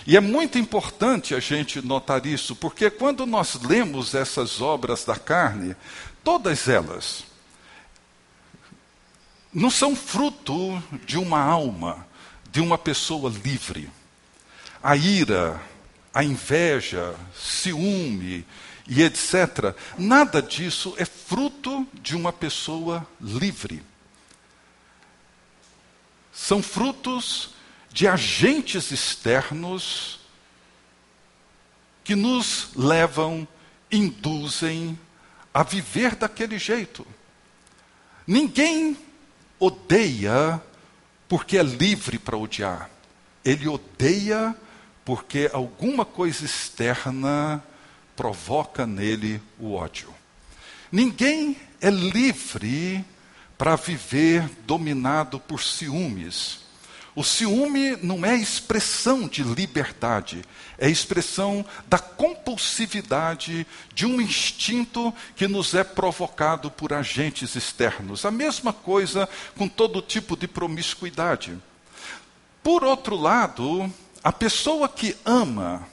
E 0.06 0.16
é 0.16 0.20
muito 0.20 0.58
importante 0.58 1.34
a 1.34 1.40
gente 1.40 1.80
notar 1.80 2.24
isso, 2.26 2.56
porque 2.56 2.90
quando 2.90 3.26
nós 3.26 3.60
lemos 3.62 4.14
essas 4.14 4.60
obras 4.60 5.04
da 5.04 5.16
carne, 5.16 5.76
todas 6.24 6.68
elas, 6.68 7.27
não 9.58 9.70
são 9.70 9.96
fruto 9.96 10.82
de 11.04 11.18
uma 11.18 11.40
alma, 11.40 12.06
de 12.50 12.60
uma 12.60 12.78
pessoa 12.78 13.30
livre. 13.30 13.90
A 14.82 14.96
ira, 14.96 15.60
a 16.14 16.22
inveja, 16.22 17.14
ciúme 17.34 18.46
e 18.86 19.02
etc., 19.02 19.74
nada 19.98 20.40
disso 20.40 20.94
é 20.96 21.04
fruto 21.04 21.86
de 21.94 22.14
uma 22.14 22.32
pessoa 22.32 23.06
livre. 23.20 23.82
São 26.32 26.62
frutos 26.62 27.50
de 27.92 28.06
agentes 28.06 28.92
externos 28.92 30.20
que 32.04 32.14
nos 32.14 32.70
levam, 32.76 33.46
induzem 33.90 34.96
a 35.52 35.64
viver 35.64 36.14
daquele 36.14 36.58
jeito. 36.58 37.04
Ninguém 38.24 38.96
odeia 39.58 40.62
porque 41.28 41.58
é 41.58 41.62
livre 41.62 42.18
para 42.18 42.36
odiar. 42.36 42.90
Ele 43.44 43.68
odeia 43.68 44.54
porque 45.04 45.50
alguma 45.52 46.04
coisa 46.04 46.44
externa 46.44 47.62
provoca 48.16 48.86
nele 48.86 49.40
o 49.58 49.74
ódio. 49.74 50.12
Ninguém 50.90 51.56
é 51.80 51.90
livre 51.90 53.04
para 53.56 53.76
viver 53.76 54.48
dominado 54.66 55.38
por 55.40 55.62
ciúmes. 55.62 56.60
O 57.18 57.24
ciúme 57.24 57.96
não 57.96 58.24
é 58.24 58.36
expressão 58.36 59.26
de 59.26 59.42
liberdade, 59.42 60.44
é 60.78 60.88
expressão 60.88 61.66
da 61.88 61.98
compulsividade 61.98 63.66
de 63.92 64.06
um 64.06 64.20
instinto 64.20 65.12
que 65.34 65.48
nos 65.48 65.74
é 65.74 65.82
provocado 65.82 66.70
por 66.70 66.92
agentes 66.92 67.56
externos. 67.56 68.24
A 68.24 68.30
mesma 68.30 68.72
coisa 68.72 69.28
com 69.56 69.68
todo 69.68 70.00
tipo 70.00 70.36
de 70.36 70.46
promiscuidade. 70.46 71.58
Por 72.62 72.84
outro 72.84 73.16
lado, 73.16 73.92
a 74.22 74.30
pessoa 74.30 74.88
que 74.88 75.16
ama, 75.24 75.88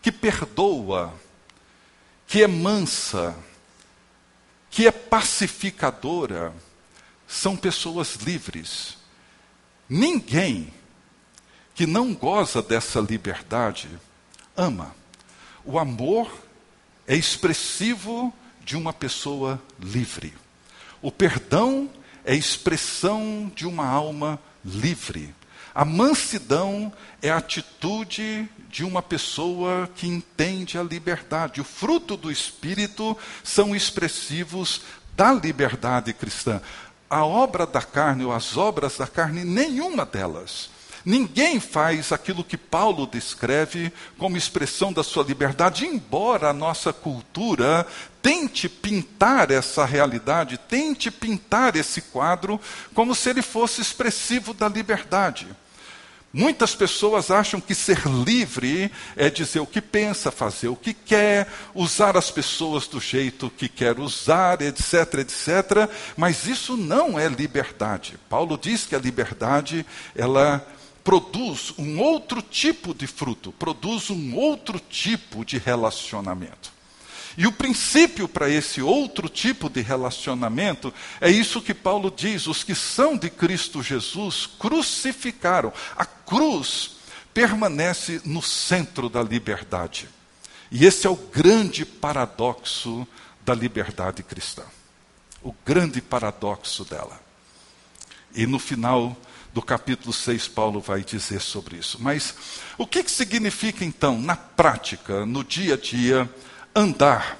que 0.00 0.10
perdoa, 0.10 1.12
que 2.26 2.42
é 2.42 2.46
mansa, 2.46 3.36
que 4.70 4.86
é 4.86 4.90
pacificadora, 4.90 6.54
são 7.28 7.54
pessoas 7.54 8.14
livres 8.14 9.03
Ninguém 9.96 10.74
que 11.72 11.86
não 11.86 12.12
goza 12.12 12.60
dessa 12.60 12.98
liberdade 12.98 13.88
ama. 14.56 14.92
O 15.64 15.78
amor 15.78 16.28
é 17.06 17.14
expressivo 17.14 18.34
de 18.64 18.76
uma 18.76 18.92
pessoa 18.92 19.62
livre. 19.78 20.34
O 21.00 21.12
perdão 21.12 21.88
é 22.24 22.34
expressão 22.34 23.48
de 23.54 23.68
uma 23.68 23.86
alma 23.86 24.40
livre. 24.64 25.32
A 25.72 25.84
mansidão 25.84 26.92
é 27.22 27.30
a 27.30 27.36
atitude 27.36 28.48
de 28.68 28.82
uma 28.82 29.00
pessoa 29.00 29.88
que 29.94 30.08
entende 30.08 30.76
a 30.76 30.82
liberdade. 30.82 31.60
O 31.60 31.64
fruto 31.64 32.16
do 32.16 32.32
Espírito 32.32 33.16
são 33.44 33.76
expressivos 33.76 34.80
da 35.16 35.32
liberdade 35.32 36.12
cristã 36.12 36.60
a 37.08 37.24
obra 37.24 37.66
da 37.66 37.82
carne 37.82 38.24
ou 38.24 38.32
as 38.32 38.56
obras 38.56 38.96
da 38.96 39.06
carne, 39.06 39.44
nenhuma 39.44 40.04
delas. 40.04 40.70
Ninguém 41.04 41.60
faz 41.60 42.12
aquilo 42.12 42.42
que 42.42 42.56
Paulo 42.56 43.06
descreve 43.06 43.92
como 44.16 44.38
expressão 44.38 44.90
da 44.90 45.02
sua 45.02 45.22
liberdade, 45.22 45.84
embora 45.84 46.48
a 46.48 46.54
nossa 46.54 46.94
cultura 46.94 47.86
tente 48.22 48.70
pintar 48.70 49.50
essa 49.50 49.84
realidade, 49.84 50.56
tente 50.56 51.10
pintar 51.10 51.76
esse 51.76 52.00
quadro 52.00 52.58
como 52.94 53.14
se 53.14 53.28
ele 53.28 53.42
fosse 53.42 53.82
expressivo 53.82 54.54
da 54.54 54.66
liberdade. 54.66 55.46
Muitas 56.36 56.74
pessoas 56.74 57.30
acham 57.30 57.60
que 57.60 57.76
ser 57.76 58.02
livre 58.08 58.90
é 59.14 59.30
dizer 59.30 59.60
o 59.60 59.66
que 59.66 59.80
pensa, 59.80 60.32
fazer 60.32 60.66
o 60.66 60.74
que 60.74 60.92
quer, 60.92 61.46
usar 61.72 62.16
as 62.16 62.28
pessoas 62.28 62.88
do 62.88 62.98
jeito 62.98 63.48
que 63.48 63.68
quer 63.68 64.00
usar, 64.00 64.60
etc, 64.60 65.20
etc. 65.20 65.88
Mas 66.16 66.48
isso 66.48 66.76
não 66.76 67.16
é 67.16 67.28
liberdade. 67.28 68.18
Paulo 68.28 68.58
diz 68.60 68.84
que 68.84 68.96
a 68.96 68.98
liberdade, 68.98 69.86
ela 70.12 70.66
produz 71.04 71.72
um 71.78 72.00
outro 72.00 72.42
tipo 72.42 72.92
de 72.92 73.06
fruto, 73.06 73.52
produz 73.52 74.10
um 74.10 74.34
outro 74.34 74.80
tipo 74.80 75.44
de 75.44 75.56
relacionamento. 75.56 76.73
E 77.36 77.46
o 77.46 77.52
princípio 77.52 78.28
para 78.28 78.48
esse 78.48 78.80
outro 78.80 79.28
tipo 79.28 79.68
de 79.68 79.80
relacionamento 79.80 80.94
é 81.20 81.30
isso 81.30 81.60
que 81.60 81.74
Paulo 81.74 82.12
diz: 82.14 82.46
os 82.46 82.62
que 82.62 82.74
são 82.74 83.16
de 83.16 83.28
Cristo 83.28 83.82
Jesus 83.82 84.46
crucificaram. 84.58 85.72
A 85.96 86.04
cruz 86.04 86.92
permanece 87.32 88.20
no 88.24 88.40
centro 88.40 89.08
da 89.08 89.22
liberdade. 89.22 90.08
E 90.70 90.86
esse 90.86 91.06
é 91.06 91.10
o 91.10 91.16
grande 91.16 91.84
paradoxo 91.84 93.06
da 93.44 93.54
liberdade 93.54 94.22
cristã. 94.22 94.62
O 95.42 95.54
grande 95.64 96.00
paradoxo 96.00 96.84
dela. 96.84 97.20
E 98.34 98.46
no 98.46 98.58
final 98.58 99.16
do 99.52 99.62
capítulo 99.62 100.12
6, 100.12 100.48
Paulo 100.48 100.80
vai 100.80 101.04
dizer 101.04 101.40
sobre 101.40 101.76
isso. 101.76 101.98
Mas 102.00 102.34
o 102.76 102.86
que, 102.86 103.04
que 103.04 103.10
significa 103.10 103.84
então, 103.84 104.18
na 104.18 104.34
prática, 104.34 105.24
no 105.24 105.44
dia 105.44 105.74
a 105.74 105.76
dia, 105.76 106.28
andar 106.74 107.38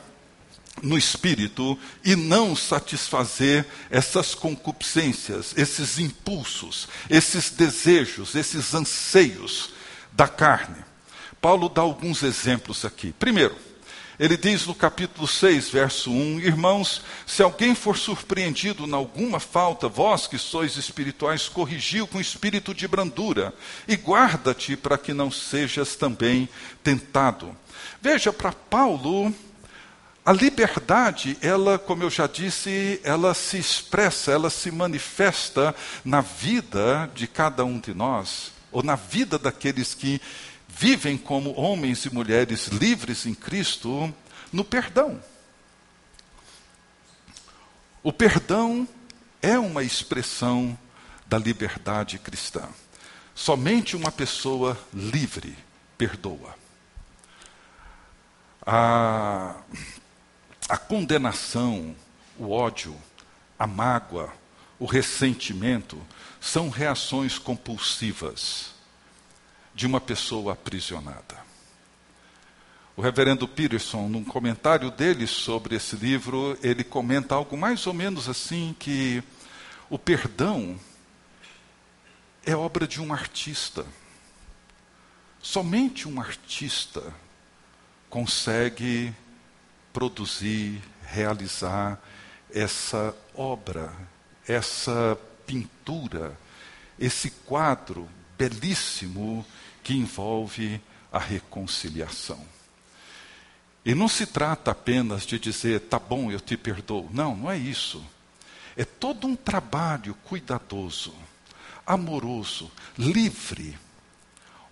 no 0.82 0.98
espírito 0.98 1.78
e 2.04 2.16
não 2.16 2.54
satisfazer 2.54 3.66
essas 3.90 4.34
concupiscências, 4.34 5.54
esses 5.56 5.98
impulsos, 5.98 6.88
esses 7.08 7.50
desejos, 7.50 8.34
esses 8.34 8.74
anseios 8.74 9.70
da 10.12 10.28
carne? 10.28 10.84
Paulo 11.40 11.68
dá 11.68 11.82
alguns 11.82 12.22
exemplos 12.22 12.84
aqui. 12.84 13.12
Primeiro, 13.12 13.56
ele 14.18 14.36
diz 14.36 14.64
no 14.66 14.74
capítulo 14.74 15.26
6, 15.26 15.70
verso 15.70 16.10
1: 16.10 16.40
Irmãos, 16.40 17.02
se 17.26 17.42
alguém 17.42 17.74
for 17.74 17.96
surpreendido 17.96 18.86
em 18.86 18.92
alguma 18.92 19.40
falta, 19.40 19.88
vós 19.88 20.26
que 20.26 20.38
sois 20.38 20.76
espirituais, 20.76 21.48
corrigiu 21.48 22.06
com 22.06 22.20
espírito 22.20 22.72
de 22.72 22.86
brandura, 22.86 23.52
e 23.88 23.96
guarda-te 23.96 24.76
para 24.76 24.96
que 24.96 25.12
não 25.12 25.30
sejas 25.30 25.96
também 25.96 26.48
tentado. 26.82 27.56
Veja, 28.04 28.30
para 28.34 28.52
Paulo, 28.52 29.34
a 30.26 30.30
liberdade, 30.30 31.38
ela, 31.40 31.78
como 31.78 32.02
eu 32.02 32.10
já 32.10 32.26
disse, 32.26 33.00
ela 33.02 33.32
se 33.32 33.56
expressa, 33.56 34.30
ela 34.30 34.50
se 34.50 34.70
manifesta 34.70 35.74
na 36.04 36.20
vida 36.20 37.10
de 37.14 37.26
cada 37.26 37.64
um 37.64 37.80
de 37.80 37.94
nós, 37.94 38.52
ou 38.70 38.82
na 38.82 38.94
vida 38.94 39.38
daqueles 39.38 39.94
que 39.94 40.20
vivem 40.68 41.16
como 41.16 41.58
homens 41.58 42.04
e 42.04 42.12
mulheres 42.12 42.66
livres 42.66 43.24
em 43.24 43.32
Cristo 43.32 44.14
no 44.52 44.66
perdão. 44.66 45.18
O 48.02 48.12
perdão 48.12 48.86
é 49.40 49.58
uma 49.58 49.82
expressão 49.82 50.78
da 51.26 51.38
liberdade 51.38 52.18
cristã. 52.18 52.68
Somente 53.34 53.96
uma 53.96 54.12
pessoa 54.12 54.78
livre 54.92 55.56
perdoa. 55.96 56.63
A, 58.66 59.56
a 60.68 60.76
condenação, 60.78 61.94
o 62.38 62.50
ódio, 62.50 62.96
a 63.58 63.66
mágoa, 63.66 64.32
o 64.78 64.86
ressentimento 64.86 66.00
são 66.40 66.68
reações 66.68 67.38
compulsivas 67.38 68.74
de 69.74 69.86
uma 69.86 70.00
pessoa 70.00 70.52
aprisionada. 70.52 71.44
O 72.96 73.02
reverendo 73.02 73.48
Peterson, 73.48 74.08
num 74.08 74.24
comentário 74.24 74.90
dele 74.90 75.26
sobre 75.26 75.74
esse 75.74 75.96
livro, 75.96 76.56
ele 76.62 76.84
comenta 76.84 77.34
algo 77.34 77.56
mais 77.56 77.86
ou 77.86 77.92
menos 77.92 78.28
assim 78.28 78.74
que 78.78 79.22
o 79.90 79.98
perdão 79.98 80.78
é 82.46 82.54
obra 82.54 82.86
de 82.86 83.00
um 83.00 83.12
artista. 83.12 83.84
Somente 85.42 86.08
um 86.08 86.20
artista 86.20 87.12
consegue 88.14 89.12
produzir, 89.92 90.80
realizar 91.04 92.00
essa 92.48 93.12
obra, 93.34 93.92
essa 94.46 95.18
pintura, 95.44 96.38
esse 96.96 97.28
quadro 97.28 98.08
belíssimo 98.38 99.44
que 99.82 99.94
envolve 99.94 100.80
a 101.10 101.18
reconciliação. 101.18 102.38
E 103.84 103.96
não 103.96 104.06
se 104.06 104.26
trata 104.26 104.70
apenas 104.70 105.26
de 105.26 105.36
dizer, 105.36 105.80
tá 105.80 105.98
bom, 105.98 106.30
eu 106.30 106.38
te 106.38 106.56
perdoo. 106.56 107.10
Não, 107.12 107.36
não 107.36 107.50
é 107.50 107.58
isso. 107.58 108.00
É 108.76 108.84
todo 108.84 109.26
um 109.26 109.34
trabalho 109.34 110.14
cuidadoso, 110.22 111.12
amoroso, 111.84 112.70
livre, 112.96 113.76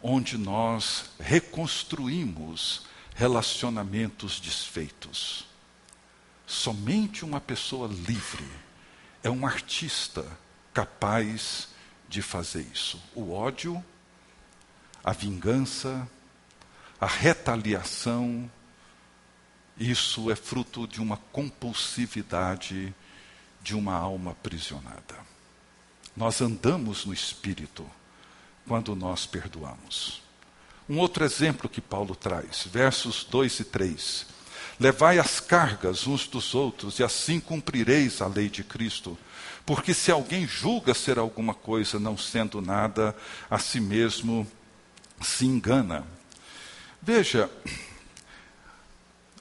onde 0.00 0.38
nós 0.38 1.06
reconstruímos 1.18 2.91
relacionamentos 3.14 4.40
desfeitos. 4.40 5.46
Somente 6.46 7.24
uma 7.24 7.40
pessoa 7.40 7.88
livre 7.88 8.46
é 9.22 9.30
um 9.30 9.46
artista 9.46 10.26
capaz 10.72 11.68
de 12.08 12.20
fazer 12.20 12.66
isso. 12.72 13.00
O 13.14 13.32
ódio 13.32 13.82
a 15.04 15.12
vingança, 15.12 16.08
a 17.00 17.06
retaliação, 17.06 18.50
isso 19.76 20.30
é 20.30 20.36
fruto 20.36 20.86
de 20.86 21.00
uma 21.00 21.16
compulsividade 21.16 22.94
de 23.62 23.74
uma 23.74 23.94
alma 23.94 24.32
aprisionada. 24.32 25.16
Nós 26.16 26.40
andamos 26.40 27.04
no 27.04 27.12
espírito 27.12 27.88
quando 28.66 28.94
nós 28.94 29.26
perdoamos. 29.26 30.21
Um 30.92 30.98
outro 30.98 31.24
exemplo 31.24 31.70
que 31.70 31.80
Paulo 31.80 32.14
traz, 32.14 32.68
versos 32.70 33.24
2 33.24 33.60
e 33.60 33.64
3. 33.64 34.26
Levai 34.78 35.18
as 35.18 35.40
cargas 35.40 36.06
uns 36.06 36.26
dos 36.26 36.54
outros, 36.54 36.98
e 36.98 37.02
assim 37.02 37.40
cumprireis 37.40 38.20
a 38.20 38.26
lei 38.26 38.50
de 38.50 38.62
Cristo. 38.62 39.16
Porque 39.64 39.94
se 39.94 40.10
alguém 40.10 40.46
julga 40.46 40.92
ser 40.92 41.18
alguma 41.18 41.54
coisa, 41.54 41.98
não 41.98 42.18
sendo 42.18 42.60
nada, 42.60 43.16
a 43.48 43.58
si 43.58 43.80
mesmo 43.80 44.46
se 45.22 45.46
engana. 45.46 46.06
Veja, 47.00 47.50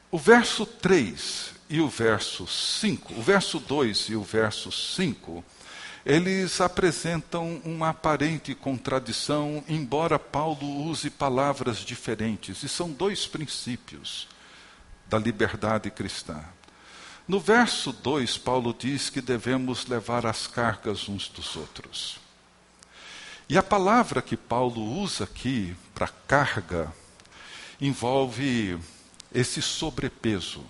o 0.09 0.17
verso 0.17 0.65
3 0.65 1.51
e 1.69 1.81
o 1.81 1.89
verso 1.89 2.47
5, 2.47 3.13
o 3.13 3.21
verso 3.21 3.59
2 3.59 4.07
e 4.07 4.15
o 4.15 4.23
verso 4.23 4.71
5, 4.71 5.43
eles 6.05 6.59
apresentam 6.59 7.61
uma 7.63 7.89
aparente 7.89 8.55
contradição, 8.55 9.63
embora 9.67 10.17
Paulo 10.17 10.85
use 10.85 11.09
palavras 11.09 11.77
diferentes, 11.77 12.63
e 12.63 12.69
são 12.69 12.91
dois 12.91 13.27
princípios 13.27 14.27
da 15.07 15.19
liberdade 15.19 15.91
cristã. 15.91 16.43
No 17.27 17.39
verso 17.39 17.93
2, 17.93 18.37
Paulo 18.39 18.75
diz 18.77 19.09
que 19.09 19.21
devemos 19.21 19.85
levar 19.85 20.25
as 20.25 20.47
cargas 20.47 21.07
uns 21.07 21.27
dos 21.27 21.55
outros. 21.55 22.19
E 23.47 23.57
a 23.57 23.63
palavra 23.63 24.21
que 24.21 24.35
Paulo 24.35 24.81
usa 24.81 25.25
aqui 25.25 25.75
para 25.93 26.07
carga 26.07 26.91
envolve 27.79 28.79
esse 29.33 29.61
sobrepeso. 29.61 30.63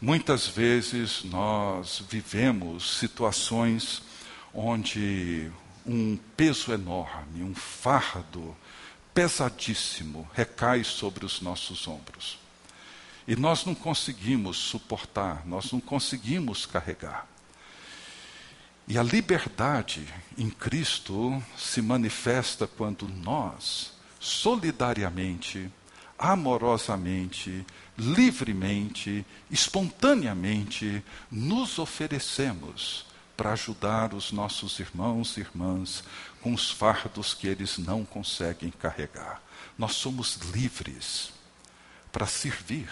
Muitas 0.00 0.46
vezes 0.46 1.24
nós 1.24 2.02
vivemos 2.08 2.98
situações 2.98 4.02
onde 4.52 5.50
um 5.86 6.16
peso 6.36 6.72
enorme, 6.72 7.42
um 7.42 7.54
fardo 7.54 8.54
pesadíssimo 9.14 10.28
recai 10.34 10.82
sobre 10.84 11.24
os 11.24 11.40
nossos 11.40 11.86
ombros. 11.86 12.38
E 13.26 13.36
nós 13.36 13.64
não 13.64 13.74
conseguimos 13.74 14.58
suportar, 14.58 15.46
nós 15.46 15.72
não 15.72 15.80
conseguimos 15.80 16.66
carregar. 16.66 17.26
E 18.86 18.98
a 18.98 19.02
liberdade 19.02 20.06
em 20.36 20.50
Cristo 20.50 21.42
se 21.56 21.80
manifesta 21.80 22.66
quando 22.66 23.08
nós, 23.08 23.92
solidariamente, 24.20 25.70
amorosamente, 26.24 27.66
livremente, 27.98 29.26
espontaneamente, 29.50 31.04
nos 31.30 31.78
oferecemos 31.78 33.04
para 33.36 33.52
ajudar 33.52 34.14
os 34.14 34.32
nossos 34.32 34.78
irmãos 34.78 35.36
e 35.36 35.40
irmãs 35.40 36.02
com 36.40 36.54
os 36.54 36.70
fardos 36.70 37.34
que 37.34 37.46
eles 37.46 37.76
não 37.76 38.06
conseguem 38.06 38.70
carregar. 38.70 39.42
Nós 39.76 39.96
somos 39.96 40.36
livres 40.54 41.30
para 42.10 42.26
servir. 42.26 42.88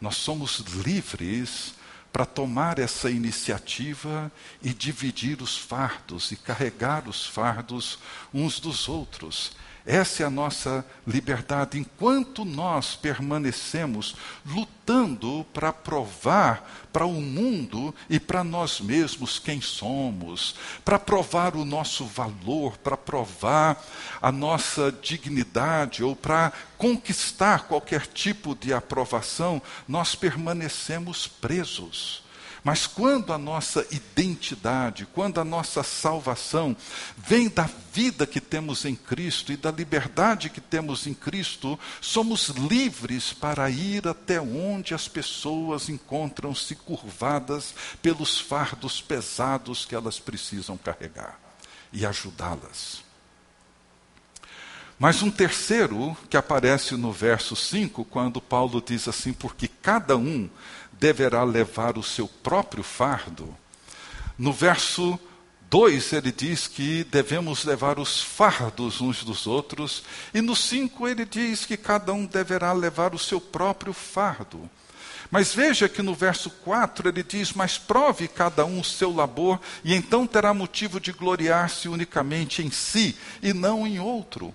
Nós 0.00 0.16
somos 0.16 0.58
livres 0.58 1.74
para 2.12 2.26
tomar 2.26 2.80
essa 2.80 3.08
iniciativa 3.08 4.32
e 4.60 4.74
dividir 4.74 5.40
os 5.40 5.56
fardos 5.56 6.32
e 6.32 6.36
carregar 6.36 7.08
os 7.08 7.24
fardos 7.24 7.98
uns 8.34 8.58
dos 8.58 8.88
outros. 8.88 9.52
Essa 9.90 10.22
é 10.22 10.26
a 10.26 10.30
nossa 10.30 10.86
liberdade. 11.04 11.76
Enquanto 11.76 12.44
nós 12.44 12.94
permanecemos 12.94 14.14
lutando 14.46 15.44
para 15.52 15.72
provar 15.72 16.86
para 16.92 17.04
o 17.04 17.20
mundo 17.20 17.92
e 18.08 18.20
para 18.20 18.44
nós 18.44 18.80
mesmos 18.80 19.40
quem 19.40 19.60
somos, 19.60 20.54
para 20.84 20.96
provar 20.96 21.56
o 21.56 21.64
nosso 21.64 22.04
valor, 22.04 22.76
para 22.78 22.96
provar 22.96 23.84
a 24.22 24.30
nossa 24.30 24.92
dignidade 24.92 26.04
ou 26.04 26.14
para 26.14 26.52
conquistar 26.78 27.66
qualquer 27.66 28.06
tipo 28.06 28.54
de 28.54 28.72
aprovação, 28.72 29.60
nós 29.88 30.14
permanecemos 30.14 31.26
presos 31.26 32.22
mas 32.62 32.86
quando 32.86 33.32
a 33.32 33.38
nossa 33.38 33.86
identidade, 33.90 35.06
quando 35.14 35.40
a 35.40 35.44
nossa 35.44 35.82
salvação 35.82 36.76
vem 37.16 37.48
da 37.48 37.68
vida 37.92 38.26
que 38.26 38.40
temos 38.40 38.84
em 38.84 38.94
Cristo 38.94 39.52
e 39.52 39.56
da 39.56 39.70
liberdade 39.70 40.50
que 40.50 40.60
temos 40.60 41.06
em 41.06 41.14
Cristo, 41.14 41.78
somos 42.00 42.48
livres 42.48 43.32
para 43.32 43.70
ir 43.70 44.06
até 44.06 44.40
onde 44.40 44.94
as 44.94 45.08
pessoas 45.08 45.88
encontram-se 45.88 46.74
curvadas 46.74 47.74
pelos 48.02 48.38
fardos 48.38 49.00
pesados 49.00 49.84
que 49.84 49.94
elas 49.94 50.18
precisam 50.18 50.76
carregar 50.76 51.38
e 51.92 52.04
ajudá-las. 52.04 53.10
Mas 54.98 55.22
um 55.22 55.30
terceiro 55.30 56.14
que 56.28 56.36
aparece 56.36 56.94
no 56.94 57.10
verso 57.10 57.56
5, 57.56 58.04
quando 58.04 58.38
Paulo 58.38 58.82
diz 58.84 59.08
assim: 59.08 59.32
porque 59.32 59.66
cada 59.66 60.14
um 60.14 60.46
deverá 61.00 61.42
levar 61.42 61.96
o 61.96 62.02
seu 62.02 62.28
próprio 62.28 62.84
fardo. 62.84 63.56
No 64.38 64.52
verso 64.52 65.18
2 65.70 66.12
ele 66.12 66.30
diz 66.30 66.66
que 66.66 67.04
devemos 67.04 67.64
levar 67.64 67.98
os 67.98 68.20
fardos 68.20 69.00
uns 69.00 69.24
dos 69.24 69.46
outros, 69.46 70.02
e 70.34 70.42
no 70.42 70.54
5 70.54 71.08
ele 71.08 71.24
diz 71.24 71.64
que 71.64 71.76
cada 71.76 72.12
um 72.12 72.26
deverá 72.26 72.72
levar 72.72 73.14
o 73.14 73.18
seu 73.18 73.40
próprio 73.40 73.94
fardo. 73.94 74.68
Mas 75.30 75.54
veja 75.54 75.88
que 75.88 76.02
no 76.02 76.12
verso 76.12 76.50
4 76.50 77.08
ele 77.08 77.22
diz: 77.22 77.52
Mas 77.52 77.78
prove 77.78 78.26
cada 78.26 78.66
um 78.66 78.80
o 78.80 78.84
seu 78.84 79.14
labor, 79.14 79.60
e 79.84 79.94
então 79.94 80.26
terá 80.26 80.52
motivo 80.52 81.00
de 81.00 81.12
gloriar-se 81.12 81.88
unicamente 81.88 82.62
em 82.62 82.70
si 82.70 83.16
e 83.40 83.52
não 83.52 83.86
em 83.86 84.00
outro. 84.00 84.52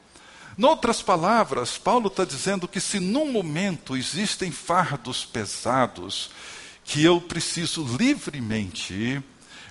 Noutras 0.57 1.01
palavras, 1.01 1.77
Paulo 1.77 2.07
está 2.07 2.23
dizendo 2.23 2.67
que 2.67 2.79
se 2.79 2.99
num 2.99 3.29
momento 3.29 3.97
existem 3.97 4.51
fardos 4.51 5.25
pesados, 5.25 6.29
que 6.85 7.03
eu 7.03 7.19
preciso 7.19 7.83
livremente 7.97 9.21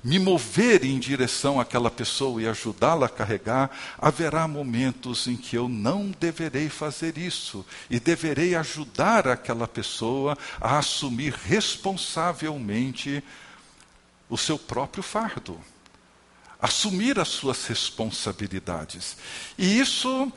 me 0.02 0.18
mover 0.18 0.84
em 0.84 0.98
direção 0.98 1.58
àquela 1.58 1.90
pessoa 1.90 2.42
e 2.42 2.46
ajudá-la 2.46 3.06
a 3.06 3.08
carregar, 3.08 3.70
haverá 3.96 4.46
momentos 4.46 5.26
em 5.26 5.34
que 5.34 5.56
eu 5.56 5.66
não 5.66 6.12
deverei 6.20 6.68
fazer 6.68 7.16
isso 7.16 7.64
e 7.88 7.98
deverei 7.98 8.54
ajudar 8.54 9.26
aquela 9.26 9.66
pessoa 9.66 10.36
a 10.60 10.76
assumir 10.76 11.32
responsavelmente 11.32 13.24
o 14.28 14.36
seu 14.36 14.58
próprio 14.58 15.02
fardo, 15.02 15.58
assumir 16.60 17.18
as 17.18 17.28
suas 17.28 17.64
responsabilidades. 17.64 19.16
E 19.56 19.78
isso 19.78 20.30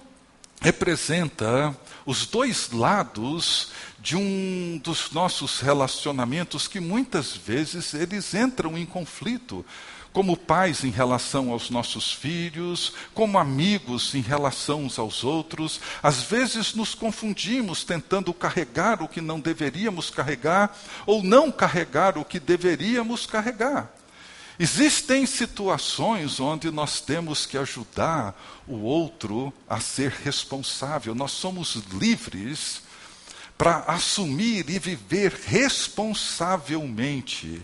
representa 0.61 1.75
os 2.05 2.25
dois 2.25 2.71
lados 2.71 3.71
de 3.99 4.15
um 4.15 4.79
dos 4.83 5.11
nossos 5.11 5.59
relacionamentos 5.59 6.67
que 6.67 6.79
muitas 6.79 7.35
vezes 7.35 7.93
eles 7.93 8.33
entram 8.33 8.77
em 8.77 8.85
conflito, 8.85 9.65
como 10.13 10.35
pais 10.35 10.83
em 10.83 10.89
relação 10.89 11.51
aos 11.51 11.69
nossos 11.69 12.11
filhos, 12.11 12.93
como 13.13 13.37
amigos 13.37 14.15
em 14.15 14.21
relação 14.21 14.89
aos 14.97 15.23
outros. 15.23 15.79
Às 16.01 16.23
vezes 16.23 16.73
nos 16.73 16.95
confundimos 16.95 17.83
tentando 17.83 18.33
carregar 18.33 19.03
o 19.03 19.07
que 19.07 19.21
não 19.21 19.39
deveríamos 19.39 20.09
carregar 20.09 20.75
ou 21.05 21.21
não 21.21 21.51
carregar 21.51 22.17
o 22.17 22.25
que 22.25 22.39
deveríamos 22.39 23.25
carregar. 23.25 23.96
Existem 24.59 25.27
situações 25.27 26.39
onde 26.39 26.71
nós 26.71 26.99
temos 26.99 27.45
que 27.45 27.59
ajudar 27.59 28.35
o 28.67 28.77
outro 28.77 29.53
a 29.69 29.79
ser 29.79 30.09
responsável. 30.11 31.13
Nós 31.13 31.31
somos 31.31 31.75
livres 31.93 32.81
para 33.55 33.83
assumir 33.87 34.67
e 34.69 34.79
viver 34.79 35.31
responsavelmente. 35.45 37.61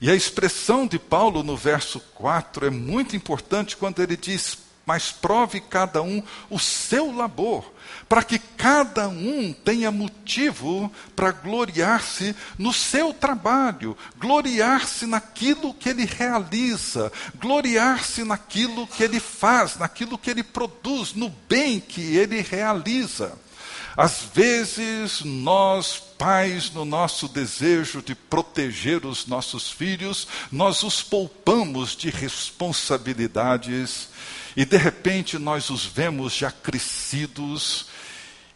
E 0.00 0.10
a 0.10 0.14
expressão 0.14 0.86
de 0.86 0.98
Paulo 0.98 1.42
no 1.42 1.54
verso 1.56 2.00
4 2.14 2.66
é 2.66 2.70
muito 2.70 3.14
importante 3.14 3.76
quando 3.76 4.00
ele 4.00 4.16
diz: 4.16 4.56
Mas 4.86 5.12
prove 5.12 5.60
cada 5.60 6.00
um 6.00 6.22
o 6.48 6.58
seu 6.58 7.14
labor 7.14 7.70
para 8.08 8.22
que 8.22 8.38
cada 8.38 9.08
um 9.08 9.52
tenha 9.52 9.90
motivo 9.90 10.90
para 11.14 11.30
gloriar-se 11.30 12.34
no 12.56 12.72
seu 12.72 13.12
trabalho, 13.12 13.96
gloriar-se 14.16 15.06
naquilo 15.06 15.74
que 15.74 15.90
ele 15.90 16.06
realiza, 16.06 17.12
gloriar-se 17.36 18.24
naquilo 18.24 18.86
que 18.86 19.02
ele 19.02 19.20
faz, 19.20 19.76
naquilo 19.76 20.16
que 20.16 20.30
ele 20.30 20.42
produz, 20.42 21.12
no 21.12 21.28
bem 21.48 21.78
que 21.78 22.16
ele 22.16 22.40
realiza. 22.40 23.36
Às 23.96 24.22
vezes, 24.32 25.22
nós, 25.24 26.00
pais, 26.16 26.70
no 26.70 26.84
nosso 26.84 27.26
desejo 27.26 28.00
de 28.00 28.14
proteger 28.14 29.04
os 29.04 29.26
nossos 29.26 29.72
filhos, 29.72 30.28
nós 30.52 30.84
os 30.84 31.02
poupamos 31.02 31.96
de 31.96 32.08
responsabilidades 32.08 34.08
e, 34.56 34.64
de 34.64 34.76
repente, 34.76 35.36
nós 35.36 35.68
os 35.68 35.84
vemos 35.84 36.32
já 36.32 36.50
crescidos, 36.50 37.86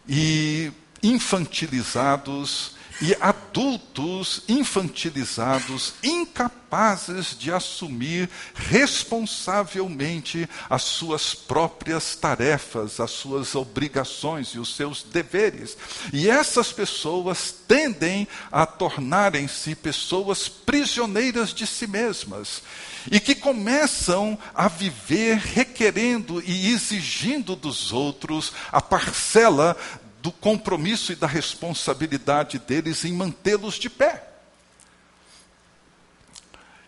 e 0.09 0.73
infantilizados 1.03 2.75
e 3.03 3.17
adultos 3.21 4.43
infantilizados, 4.49 5.95
incapazes 6.05 7.37
de 7.37 7.51
assumir 7.51 8.31
responsavelmente 8.55 10.49
as 10.71 10.83
suas 10.85 11.35
próprias 11.35 12.15
tarefas, 12.15 13.01
as 13.01 13.11
suas 13.11 13.57
obrigações 13.57 14.51
e 14.51 14.61
os 14.61 14.77
seus 14.77 15.03
deveres. 15.03 15.77
E 16.13 16.31
essas 16.31 16.73
pessoas 16.73 17.53
tendem 17.67 18.29
a 18.53 18.65
tornarem-se 18.65 19.75
pessoas 19.75 20.49
prisioneiras 20.49 21.53
de 21.53 21.67
si 21.67 21.89
mesmas 21.89 22.63
e 23.11 23.19
que 23.19 23.35
começam 23.35 24.39
a 24.55 24.69
viver 24.69 25.39
requerendo 25.39 26.41
e 26.47 26.73
exigindo 26.73 27.57
dos 27.57 27.93
outros 27.93 28.53
a 28.71 28.81
parcela 28.81 29.77
do 30.23 30.31
compromisso 30.31 31.13
e 31.13 31.17
da 31.17 31.27
responsabilidade 31.27 32.59
deles 32.61 33.05
em 33.05 33.13
mantê-los 33.13 33.75
de 33.75 33.91
pé. 33.91 34.29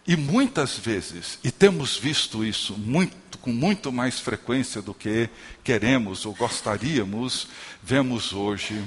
E 0.07 0.16
muitas 0.16 0.79
vezes, 0.79 1.38
e 1.42 1.51
temos 1.51 1.97
visto 1.97 2.44
isso 2.44 2.75
muito, 2.79 3.38
com 3.38 3.51
muito 3.51 3.90
mais 3.90 4.20
frequência 4.20 4.81
do 4.81 4.94
que 4.94 5.29
queremos 5.64 6.25
ou 6.25 6.35
gostaríamos, 6.35 7.49
vemos 7.83 8.33
hoje 8.33 8.85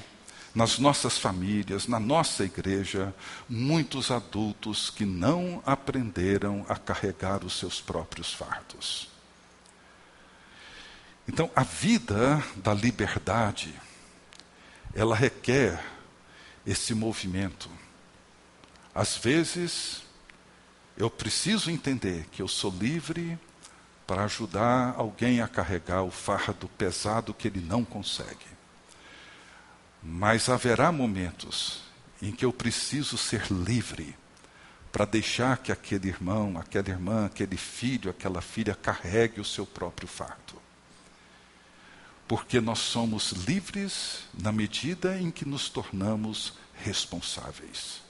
nas 0.56 0.80
nossas 0.80 1.18
famílias, 1.18 1.88
na 1.88 2.00
nossa 2.00 2.44
igreja, 2.44 3.14
muitos 3.50 4.12
adultos 4.12 4.90
que 4.90 5.06
não 5.06 5.62
aprenderam 5.66 6.66
a 6.70 6.76
carregar 6.76 7.44
os 7.44 7.58
seus 7.60 7.82
próprios 7.82 8.34
fardos. 8.34 9.10
Então, 11.28 11.52
a 11.56 11.64
vida 11.64 12.42
da 12.56 12.74
liberdade, 12.74 13.74
ela 14.94 15.16
requer 15.16 15.84
esse 16.66 16.94
movimento. 16.94 17.70
Às 18.94 19.16
vezes, 19.18 20.04
eu 20.98 21.10
preciso 21.10 21.70
entender 21.70 22.26
que 22.32 22.42
eu 22.42 22.48
sou 22.48 22.72
livre 22.72 23.38
para 24.08 24.24
ajudar 24.24 24.96
alguém 24.98 25.42
a 25.42 25.48
carregar 25.48 26.04
o 26.04 26.10
fardo 26.12 26.68
pesado 26.70 27.34
que 27.34 27.48
ele 27.48 27.60
não 27.60 27.84
consegue. 27.84 28.48
Mas 30.02 30.50
haverá 30.50 30.92
momentos 30.92 31.82
em 32.22 32.32
que 32.32 32.46
eu 32.46 32.54
preciso 32.54 33.18
ser 33.18 33.52
livre 33.52 34.16
para 34.92 35.06
deixar 35.06 35.58
que 35.58 35.72
aquele 35.72 36.08
irmão, 36.08 36.58
aquela 36.58 36.90
irmã, 36.90 37.26
aquele 37.26 37.58
filho, 37.58 38.10
aquela 38.10 38.42
filha 38.42 38.74
carregue 38.74 39.40
o 39.40 39.46
seu 39.46 39.66
próprio 39.66 40.08
fardo. 40.08 40.47
Porque 42.28 42.60
nós 42.60 42.80
somos 42.80 43.32
livres 43.32 44.20
na 44.34 44.52
medida 44.52 45.20
em 45.20 45.32
que 45.32 45.48
nos 45.48 45.70
tornamos 45.70 46.54
responsáveis. 46.76 48.02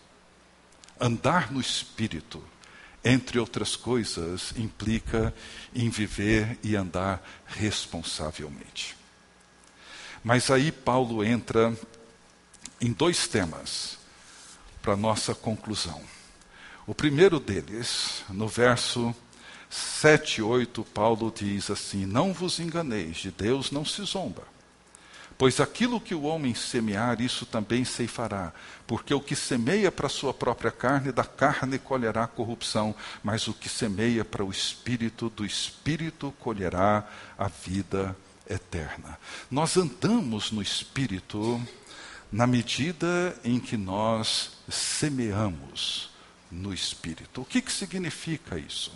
Andar 0.99 1.51
no 1.51 1.61
espírito, 1.61 2.43
entre 3.03 3.39
outras 3.39 3.75
coisas, 3.75 4.53
implica 4.57 5.33
em 5.73 5.89
viver 5.89 6.57
e 6.63 6.75
andar 6.75 7.23
responsavelmente. 7.45 8.97
Mas 10.23 10.49
aí 10.49 10.71
Paulo 10.71 11.23
entra 11.23 11.77
em 12.81 12.91
dois 12.91 13.27
temas 13.27 13.97
para 14.81 14.95
nossa 14.95 15.35
conclusão. 15.35 16.01
O 16.85 16.95
primeiro 16.95 17.39
deles, 17.39 18.23
no 18.29 18.47
verso 18.47 19.15
7, 19.69 20.41
8, 20.41 20.83
Paulo 20.85 21.33
diz 21.35 21.69
assim: 21.69 22.05
Não 22.05 22.33
vos 22.33 22.59
enganeis, 22.59 23.17
de 23.17 23.31
Deus 23.31 23.71
não 23.71 23.83
se 23.83 24.03
zomba. 24.03 24.43
Pois 25.37 25.59
aquilo 25.59 26.01
que 26.01 26.15
o 26.15 26.23
homem 26.23 26.55
semear, 26.55 27.21
isso 27.21 27.45
também 27.45 27.85
ceifará. 27.85 28.51
Porque 28.87 29.13
o 29.13 29.21
que 29.21 29.35
semeia 29.35 29.91
para 29.91 30.07
a 30.07 30.09
sua 30.09 30.33
própria 30.33 30.71
carne, 30.71 31.11
da 31.11 31.23
carne 31.23 31.77
colherá 31.77 32.25
corrupção. 32.25 32.95
Mas 33.23 33.47
o 33.47 33.53
que 33.53 33.69
semeia 33.69 34.25
para 34.25 34.43
o 34.43 34.49
espírito, 34.49 35.29
do 35.29 35.45
espírito 35.45 36.33
colherá 36.39 37.07
a 37.37 37.47
vida 37.47 38.15
eterna. 38.49 39.19
Nós 39.51 39.77
andamos 39.77 40.51
no 40.51 40.61
espírito 40.61 41.61
na 42.31 42.47
medida 42.47 43.39
em 43.43 43.59
que 43.59 43.77
nós 43.77 44.57
semeamos 44.67 46.09
no 46.51 46.73
espírito. 46.73 47.41
O 47.41 47.45
que, 47.45 47.61
que 47.61 47.71
significa 47.71 48.57
isso? 48.57 48.91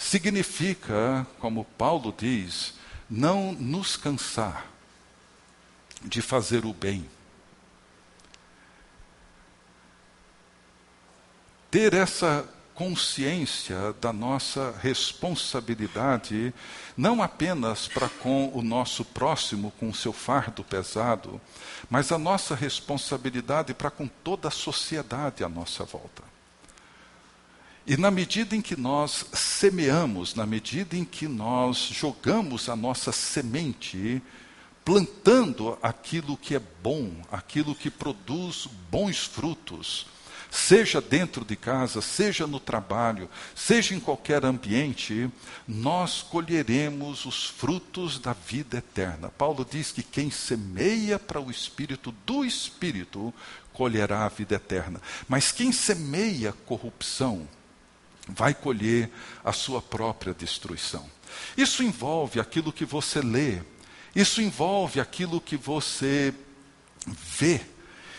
Significa, 0.00 1.26
como 1.38 1.62
Paulo 1.62 2.12
diz, 2.16 2.72
não 3.08 3.52
nos 3.52 3.98
cansar 3.98 4.66
de 6.02 6.22
fazer 6.22 6.64
o 6.64 6.72
bem. 6.72 7.08
Ter 11.70 11.92
essa 11.92 12.48
consciência 12.74 13.94
da 14.00 14.10
nossa 14.10 14.74
responsabilidade, 14.80 16.54
não 16.96 17.22
apenas 17.22 17.86
para 17.86 18.08
com 18.08 18.50
o 18.54 18.62
nosso 18.62 19.04
próximo, 19.04 19.70
com 19.78 19.90
o 19.90 19.94
seu 19.94 20.14
fardo 20.14 20.64
pesado, 20.64 21.38
mas 21.90 22.10
a 22.10 22.18
nossa 22.18 22.54
responsabilidade 22.54 23.74
para 23.74 23.90
com 23.90 24.08
toda 24.08 24.48
a 24.48 24.50
sociedade 24.50 25.44
à 25.44 25.48
nossa 25.48 25.84
volta. 25.84 26.29
E 27.90 27.96
na 27.96 28.08
medida 28.08 28.54
em 28.54 28.62
que 28.62 28.80
nós 28.80 29.26
semeamos, 29.32 30.36
na 30.36 30.46
medida 30.46 30.96
em 30.96 31.04
que 31.04 31.26
nós 31.26 31.76
jogamos 31.90 32.68
a 32.68 32.76
nossa 32.76 33.10
semente, 33.10 34.22
plantando 34.84 35.76
aquilo 35.82 36.36
que 36.36 36.54
é 36.54 36.62
bom, 36.84 37.10
aquilo 37.32 37.74
que 37.74 37.90
produz 37.90 38.68
bons 38.88 39.24
frutos, 39.24 40.06
seja 40.48 41.00
dentro 41.00 41.44
de 41.44 41.56
casa, 41.56 42.00
seja 42.00 42.46
no 42.46 42.60
trabalho, 42.60 43.28
seja 43.56 43.92
em 43.92 43.98
qualquer 43.98 44.44
ambiente, 44.44 45.28
nós 45.66 46.22
colheremos 46.22 47.26
os 47.26 47.46
frutos 47.46 48.20
da 48.20 48.32
vida 48.32 48.78
eterna. 48.78 49.30
Paulo 49.30 49.66
diz 49.68 49.90
que 49.90 50.04
quem 50.04 50.30
semeia 50.30 51.18
para 51.18 51.40
o 51.40 51.50
espírito 51.50 52.14
do 52.24 52.44
espírito 52.44 53.34
colherá 53.72 54.26
a 54.26 54.28
vida 54.28 54.54
eterna, 54.54 55.02
mas 55.28 55.50
quem 55.50 55.72
semeia 55.72 56.52
corrupção 56.52 57.48
vai 58.34 58.54
colher 58.54 59.10
a 59.44 59.52
sua 59.52 59.80
própria 59.80 60.34
destruição. 60.34 61.08
Isso 61.56 61.82
envolve 61.82 62.40
aquilo 62.40 62.72
que 62.72 62.84
você 62.84 63.20
lê, 63.20 63.60
isso 64.14 64.42
envolve 64.42 65.00
aquilo 65.00 65.40
que 65.40 65.56
você 65.56 66.34
vê. 67.06 67.60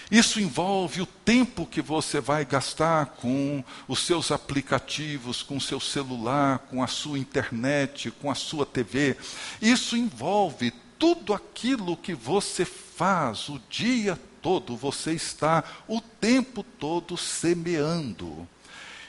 Isso 0.10 0.41
envolve 0.41 1.02
o 1.02 1.06
tempo 1.06 1.65
que 1.65 1.82
você 1.82 2.19
vai 2.19 2.43
gastar 2.43 3.06
com 3.06 3.63
os 3.88 4.00
seus 4.00 4.30
aplicativos, 4.30 5.41
com 5.41 5.56
o 5.56 5.62
seu 5.62 5.80
celular, 5.80 6.60
com 6.69 6.84
a 6.84 6.88
sua 6.88 7.17
internet, 7.17 8.12
com 8.12 8.30
a 8.30 8.36
sua 8.36 8.65
TV. 8.65 9.15
Isso 9.62 9.95
envolve 9.95 10.74
tudo 11.00 11.34
aquilo 11.34 11.95
que 11.95 12.13
você 12.13 12.65
faz 12.65 13.47
o 13.47 13.60
dia 13.69 14.19
todo, 14.41 14.76
você 14.76 15.13
está 15.13 15.63
o 15.88 16.02
tempo 16.02 16.62
todo 16.62 17.15
semeando. 17.15 18.47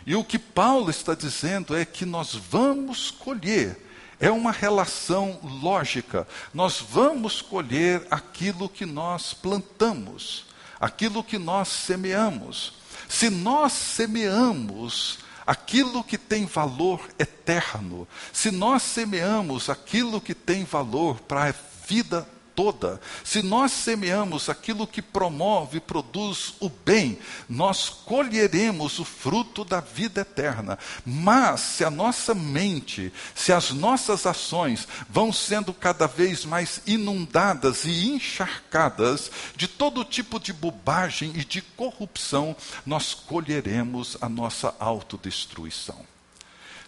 E 0.07 0.15
o 0.15 0.25
que 0.25 0.38
Paulo 0.38 0.91
está 0.91 1.15
dizendo 1.15 1.77
é 1.77 1.85
que 1.85 2.05
nós 2.05 2.35
vamos 2.35 3.11
colher 3.11 3.79
é 4.23 4.31
uma 4.31 4.53
relação 4.53 5.41
lógica. 5.43 6.29
Nós 6.55 6.81
vamos 6.81 7.43
colher 7.43 8.07
aquilo 8.09 8.69
que 8.69 8.87
nós 8.87 9.35
plantamos, 9.35 10.45
aquilo 10.81 11.25
que 11.25 11.38
nós 11.38 11.67
semeamos. 11.67 12.75
Se 13.09 13.29
nós 13.29 13.73
semeamos 13.73 15.19
aquilo 15.45 16.05
que 16.05 16.17
tem 16.17 16.47
valor 16.47 17.01
eterno, 17.19 18.07
se 18.33 18.53
nós 18.53 18.85
semeamos 18.85 19.69
aquilo 19.69 20.21
que 20.21 20.37
tem 20.37 20.62
valor 20.62 21.19
para 21.23 21.49
a 21.49 21.55
vida 21.88 22.25
toda. 22.55 23.01
Se 23.25 23.43
nós 23.43 23.73
semeamos 23.73 24.49
aquilo 24.49 24.87
que 24.87 25.03
promove 25.03 25.79
e 25.79 25.81
produz 25.81 26.55
o 26.61 26.69
bem, 26.69 27.19
nós 27.49 27.88
colheremos 27.88 28.99
o 28.99 29.05
fruto 29.05 29.65
da 29.65 29.81
vida 29.81 30.23
eterna. 30.23 30.79
Mas 31.05 31.61
se 31.61 31.85
a 31.85 31.91
nossa 31.91 32.35
mente, 32.35 33.12
se 33.35 33.53
as 33.53 33.71
nossas 33.71 34.27
ações 34.27 34.87
vão 35.09 35.33
sendo 35.33 35.73
cada 35.73 36.07
vez 36.07 36.45
mais 36.45 36.81
inundadas 36.87 37.85
e 37.85 38.11
encharcadas 38.11 39.31
de 39.57 39.69
todo 39.69 40.05
tipo 40.05 40.38
de 40.38 40.53
bobagem 40.53 41.33
e 41.35 41.45
de 41.45 41.62
corrupção, 41.62 42.57
nós 42.85 43.15
colheremos 43.15 44.17
a 44.21 44.29
nossa 44.29 44.75
autodestruição. 44.79 46.12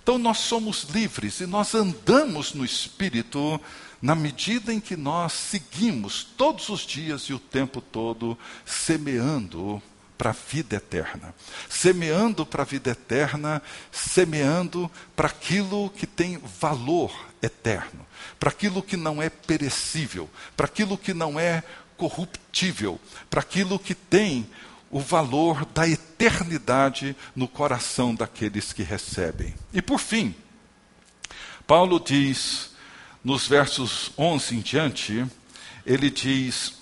Então 0.04 0.18
nós 0.18 0.36
somos 0.36 0.84
livres 0.84 1.40
e 1.40 1.46
nós 1.46 1.74
andamos 1.74 2.52
no 2.52 2.62
Espírito 2.62 3.58
na 4.04 4.14
medida 4.14 4.70
em 4.70 4.80
que 4.80 4.98
nós 4.98 5.32
seguimos 5.32 6.22
todos 6.22 6.68
os 6.68 6.82
dias 6.82 7.22
e 7.22 7.32
o 7.32 7.38
tempo 7.38 7.80
todo 7.80 8.38
semeando 8.62 9.82
para 10.18 10.28
a 10.28 10.34
vida 10.34 10.76
eterna. 10.76 11.34
Semeando 11.70 12.44
para 12.44 12.60
a 12.60 12.66
vida 12.66 12.90
eterna, 12.90 13.62
semeando 13.90 14.90
para 15.16 15.28
aquilo 15.28 15.88
que 15.88 16.06
tem 16.06 16.36
valor 16.36 17.18
eterno, 17.40 18.06
para 18.38 18.50
aquilo 18.50 18.82
que 18.82 18.94
não 18.94 19.22
é 19.22 19.30
perecível, 19.30 20.28
para 20.54 20.66
aquilo 20.66 20.98
que 20.98 21.14
não 21.14 21.40
é 21.40 21.62
corruptível, 21.96 23.00
para 23.30 23.40
aquilo 23.40 23.78
que 23.78 23.94
tem 23.94 24.46
o 24.90 25.00
valor 25.00 25.64
da 25.64 25.88
eternidade 25.88 27.16
no 27.34 27.48
coração 27.48 28.14
daqueles 28.14 28.70
que 28.70 28.82
recebem. 28.82 29.54
E 29.72 29.80
por 29.80 29.98
fim, 29.98 30.34
Paulo 31.66 31.98
diz 31.98 32.73
nos 33.24 33.48
versos 33.48 34.12
11 34.18 34.56
em 34.56 34.60
diante, 34.60 35.26
ele 35.86 36.10
diz, 36.10 36.74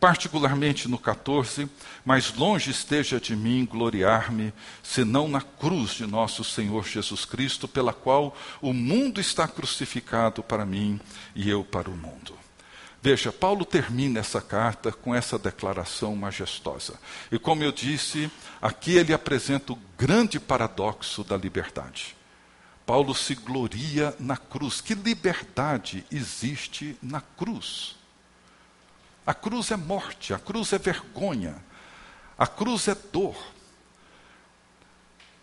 particularmente 0.00 0.88
no 0.88 0.98
14, 0.98 1.70
mas 2.04 2.34
longe 2.34 2.70
esteja 2.70 3.20
de 3.20 3.36
mim 3.36 3.64
gloriar-me, 3.64 4.52
senão 4.82 5.28
na 5.28 5.40
cruz 5.40 5.92
de 5.92 6.06
nosso 6.06 6.42
Senhor 6.42 6.84
Jesus 6.84 7.24
Cristo, 7.24 7.68
pela 7.68 7.92
qual 7.92 8.36
o 8.60 8.72
mundo 8.72 9.20
está 9.20 9.46
crucificado 9.46 10.42
para 10.42 10.66
mim 10.66 11.00
e 11.34 11.48
eu 11.48 11.62
para 11.62 11.88
o 11.88 11.96
mundo. 11.96 12.36
Veja, 13.00 13.30
Paulo 13.30 13.64
termina 13.64 14.18
essa 14.18 14.40
carta 14.40 14.90
com 14.90 15.14
essa 15.14 15.38
declaração 15.38 16.16
majestosa. 16.16 16.94
E 17.30 17.38
como 17.38 17.62
eu 17.62 17.70
disse, 17.70 18.28
aqui 18.60 18.96
ele 18.96 19.12
apresenta 19.12 19.72
o 19.72 19.78
grande 19.96 20.40
paradoxo 20.40 21.22
da 21.22 21.36
liberdade. 21.36 22.15
Paulo 22.86 23.14
se 23.14 23.34
gloria 23.34 24.14
na 24.18 24.36
cruz. 24.36 24.80
Que 24.80 24.94
liberdade 24.94 26.06
existe 26.10 26.96
na 27.02 27.20
cruz? 27.20 27.96
A 29.26 29.34
cruz 29.34 29.72
é 29.72 29.76
morte, 29.76 30.32
a 30.32 30.38
cruz 30.38 30.72
é 30.72 30.78
vergonha, 30.78 31.56
a 32.38 32.46
cruz 32.46 32.86
é 32.86 32.94
dor. 32.94 33.36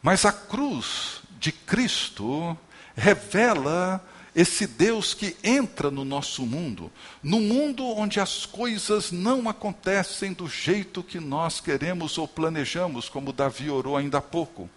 Mas 0.01 0.25
a 0.25 0.32
cruz 0.32 1.21
de 1.38 1.51
Cristo 1.51 2.58
revela 2.95 4.01
esse 4.36 4.65
Deus 4.65 5.13
que 5.13 5.36
entra 5.43 5.91
no 5.91 6.03
nosso 6.03 6.45
mundo, 6.45 6.91
no 7.21 7.39
mundo 7.39 7.86
onde 7.86 8.19
as 8.19 8.45
coisas 8.45 9.12
não 9.12 9.47
acontecem 9.47 10.34
do 10.34 10.47
jeito 10.47 11.03
que 11.03 11.19
nós 11.19 11.60
queremos 11.60 12.17
ou 12.17 12.27
planejamos, 12.27 13.10
como 13.10 13.34
Davi 13.34 13.69
orou 13.69 13.95
ainda 13.95 14.17
há 14.17 14.21
pouco. 14.21 14.69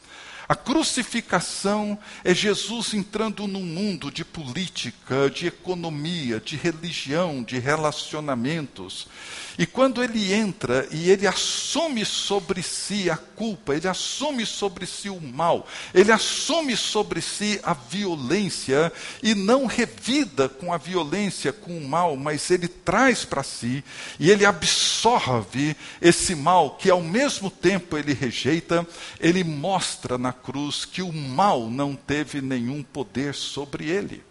A 0.48 0.54
crucificação 0.54 1.98
é 2.22 2.32
Jesus 2.32 2.94
entrando 2.94 3.48
num 3.48 3.64
mundo 3.64 4.12
de 4.12 4.24
política, 4.24 5.28
de 5.28 5.48
economia, 5.48 6.38
de 6.38 6.54
religião, 6.54 7.42
de 7.42 7.58
relacionamentos. 7.58 9.08
E 9.58 9.66
quando 9.66 10.04
ele 10.04 10.32
entra 10.32 10.86
e 10.90 11.10
ele 11.10 11.26
assume 11.26 12.04
sobre 12.04 12.62
si 12.62 13.10
a 13.10 13.16
culpa, 13.16 13.74
ele 13.74 13.88
assume 13.88 14.44
sobre 14.44 14.86
si 14.86 15.08
o 15.08 15.20
mal, 15.20 15.66
ele 15.94 16.12
assume 16.12 16.76
sobre 16.76 17.20
si 17.22 17.58
a 17.62 17.72
violência 17.72 18.92
e 19.22 19.34
não 19.34 19.66
revida 19.66 20.48
com 20.48 20.72
a 20.72 20.76
violência, 20.76 21.52
com 21.52 21.76
o 21.76 21.88
mal, 21.88 22.16
mas 22.16 22.50
ele 22.50 22.68
traz 22.68 23.24
para 23.24 23.42
si 23.42 23.82
e 24.20 24.30
ele 24.30 24.44
absorve 24.44 25.74
esse 26.02 26.34
mal 26.34 26.76
que 26.76 26.90
ao 26.90 27.00
mesmo 27.00 27.50
tempo 27.50 27.96
ele 27.96 28.12
rejeita, 28.12 28.86
ele 29.18 29.42
mostra 29.42 30.18
na 30.18 30.35
cruz 30.36 30.84
que 30.84 31.02
o 31.02 31.12
mal 31.12 31.68
não 31.68 31.96
teve 31.96 32.40
nenhum 32.40 32.82
poder 32.82 33.34
sobre 33.34 33.88
ele. 33.90 34.22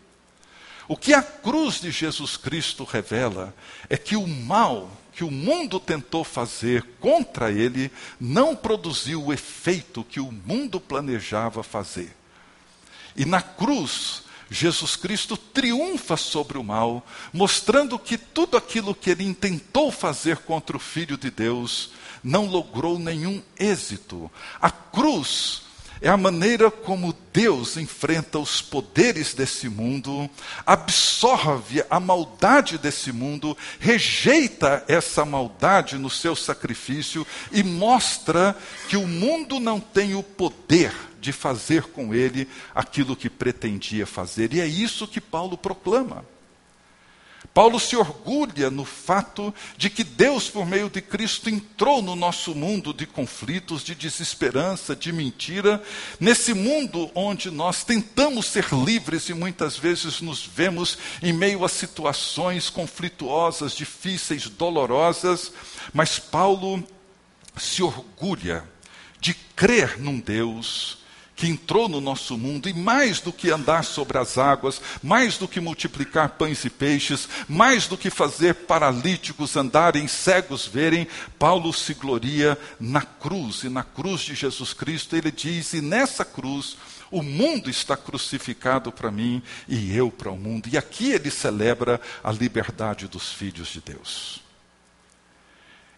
O 0.88 0.96
que 0.96 1.14
a 1.14 1.22
cruz 1.22 1.82
de 1.82 1.92
Jesus 1.92 2.38
Cristo 2.38 2.84
revela 2.84 3.54
é 3.90 3.98
que 3.98 4.16
o 4.16 4.28
mal 4.28 4.90
que 5.14 5.24
o 5.24 5.32
mundo 5.32 5.80
tentou 5.80 6.24
fazer 6.24 6.84
contra 7.00 7.52
ele 7.52 7.92
não 8.20 8.56
produziu 8.56 9.24
o 9.24 9.34
efeito 9.34 10.04
que 10.04 10.20
o 10.20 10.32
mundo 10.32 10.80
planejava 10.80 11.64
fazer. 11.64 12.16
E 13.16 13.26
na 13.26 13.42
cruz, 13.42 14.24
Jesus 14.50 14.96
Cristo 14.96 15.38
triunfa 15.38 16.18
sobre 16.18 16.58
o 16.58 16.64
mal, 16.64 17.06
mostrando 17.32 17.98
que 17.98 18.18
tudo 18.18 18.58
aquilo 18.58 18.94
que 18.94 19.10
ele 19.10 19.24
intentou 19.24 19.92
fazer 19.92 20.38
contra 20.40 20.76
o 20.76 20.82
Filho 20.82 21.18
de 21.18 21.32
Deus 21.32 21.92
não 22.22 22.46
logrou 22.46 23.00
nenhum 23.00 23.42
êxito. 23.58 24.30
A 24.62 24.70
cruz 24.70 25.62
é 26.02 26.10
a 26.10 26.18
maneira 26.18 26.70
como 26.70 27.16
Deus 27.34 27.78
enfrenta 27.78 28.40
os 28.40 28.62
poderes 28.62 29.34
desse 29.34 29.68
mundo, 29.70 30.30
absorve 30.66 31.84
a 31.90 32.00
maldade 32.00 32.78
desse 32.78 33.12
mundo, 33.12 33.58
rejeita 33.80 34.84
essa 34.88 35.26
maldade 35.26 35.98
no 35.98 36.10
seu 36.10 36.36
sacrifício 36.36 37.26
e 37.52 37.64
mostra 37.64 38.56
que 38.88 38.98
o 38.98 39.08
mundo 39.08 39.60
não 39.60 39.80
tem 39.80 40.16
o 40.16 40.24
poder 40.24 40.94
de 41.20 41.32
fazer 41.32 41.84
com 41.84 42.14
ele 42.14 42.48
aquilo 42.74 43.16
que 43.16 43.30
pretendia 43.30 44.06
fazer. 44.06 44.54
E 44.54 44.62
é 44.62 44.66
isso 44.68 45.08
que 45.08 45.20
Paulo 45.20 45.58
proclama. 45.58 46.24
Paulo 47.56 47.80
se 47.80 47.96
orgulha 47.96 48.70
no 48.70 48.84
fato 48.84 49.56
de 49.78 49.90
que 49.90 50.04
Deus, 50.04 50.50
por 50.50 50.66
meio 50.66 50.90
de 50.90 51.02
Cristo, 51.02 51.50
entrou 51.50 52.02
no 52.02 52.14
nosso 52.14 52.54
mundo 52.54 52.94
de 52.94 53.06
conflitos, 53.06 53.82
de 53.82 53.96
desesperança, 53.96 54.94
de 54.94 55.14
mentira, 55.14 55.82
nesse 56.20 56.54
mundo 56.54 57.10
onde 57.16 57.50
nós 57.50 57.86
tentamos 57.86 58.48
ser 58.48 58.68
livres 58.74 59.30
e 59.30 59.34
muitas 59.34 59.78
vezes 59.78 60.20
nos 60.20 60.46
vemos 60.46 60.98
em 61.24 61.32
meio 61.32 61.64
a 61.64 61.70
situações 61.70 62.70
conflituosas, 62.70 63.72
difíceis, 63.74 64.50
dolorosas, 64.50 65.54
mas 65.94 66.20
Paulo 66.20 66.86
se 67.56 67.82
orgulha 67.82 68.66
de 69.22 69.34
crer 69.34 69.98
num 69.98 70.20
Deus 70.20 71.05
que 71.36 71.48
entrou 71.48 71.90
no 71.90 72.00
nosso 72.00 72.38
mundo, 72.38 72.70
e 72.70 72.74
mais 72.74 73.20
do 73.20 73.34
que 73.34 73.52
andar 73.52 73.84
sobre 73.84 74.18
as 74.18 74.38
águas, 74.38 74.82
mais 75.04 75.38
do 75.38 75.48
que 75.48 75.60
multiplicar 75.60 76.30
pães 76.30 76.64
e 76.64 76.70
peixes, 76.70 77.28
mais 77.48 77.88
do 77.88 77.98
que 77.98 78.10
fazer 78.10 78.54
paralíticos 78.54 79.58
andarem, 79.58 80.08
cegos 80.08 80.66
verem, 80.66 81.08
Paulo 81.38 81.74
se 81.74 81.94
gloria 81.94 82.58
na 82.80 83.02
cruz, 83.02 83.64
e 83.64 83.70
na 83.70 83.84
cruz 83.84 84.22
de 84.22 84.36
Jesus 84.36 84.74
Cristo 84.74 85.16
ele 85.16 85.32
diz: 85.32 85.74
e 85.74 85.82
nessa 85.82 86.24
cruz 86.24 86.78
o 87.12 87.22
mundo 87.22 87.70
está 87.70 87.96
crucificado 87.96 88.92
para 88.92 89.12
mim 89.12 89.42
e 89.68 89.96
eu 89.96 90.10
para 90.10 90.32
o 90.32 90.38
mundo. 90.38 90.68
E 90.72 90.78
aqui 90.78 91.12
ele 91.12 91.30
celebra 91.30 92.00
a 92.24 92.32
liberdade 92.32 93.08
dos 93.08 93.32
filhos 93.32 93.68
de 93.70 93.82
Deus. 93.82 94.45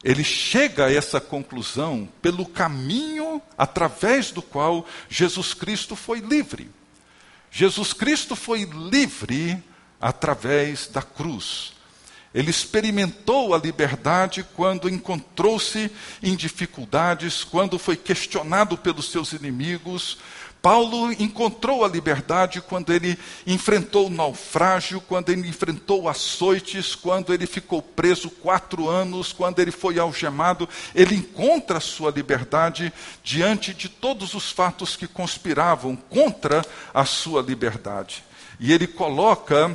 Ele 0.03 0.23
chega 0.23 0.85
a 0.85 0.93
essa 0.93 1.19
conclusão 1.19 2.07
pelo 2.21 2.45
caminho 2.45 3.41
através 3.57 4.31
do 4.31 4.41
qual 4.41 4.85
Jesus 5.09 5.53
Cristo 5.53 5.95
foi 5.95 6.19
livre. 6.19 6.69
Jesus 7.49 7.93
Cristo 7.93 8.35
foi 8.35 8.63
livre 8.65 9.61
através 9.99 10.87
da 10.87 11.01
cruz. 11.01 11.73
Ele 12.33 12.51
experimentou 12.51 13.55
a 13.55 13.57
liberdade 13.57 14.45
quando 14.55 14.87
encontrou-se 14.87 15.89
em 16.21 16.35
dificuldades, 16.35 17.43
quando 17.43 17.79
foi 17.79 17.95
questionado 17.95 18.77
pelos 18.77 19.09
seus 19.09 19.31
inimigos, 19.31 20.19
Paulo 20.67 21.13
encontrou 21.13 21.85
a 21.85 21.87
liberdade 21.87 22.59
quando 22.59 22.91
ele 22.91 23.17
enfrentou 23.45 24.07
o 24.07 24.09
naufrágio, 24.09 24.99
quando 24.99 25.29
ele 25.29 25.47
enfrentou 25.47 26.09
açoites, 26.09 26.93
quando 26.93 27.33
ele 27.33 27.47
ficou 27.47 27.81
preso 27.81 28.29
quatro 28.29 28.89
anos, 28.89 29.31
quando 29.31 29.59
ele 29.59 29.71
foi 29.71 29.97
algemado. 29.97 30.67
Ele 30.93 31.15
encontra 31.15 31.77
a 31.77 31.79
sua 31.79 32.11
liberdade 32.11 32.91
diante 33.23 33.73
de 33.73 33.87
todos 33.87 34.33
os 34.33 34.51
fatos 34.51 34.97
que 34.97 35.07
conspiravam 35.07 35.95
contra 35.95 36.61
a 36.93 37.05
sua 37.05 37.41
liberdade. 37.41 38.21
E 38.59 38.73
ele 38.73 38.87
coloca 38.87 39.73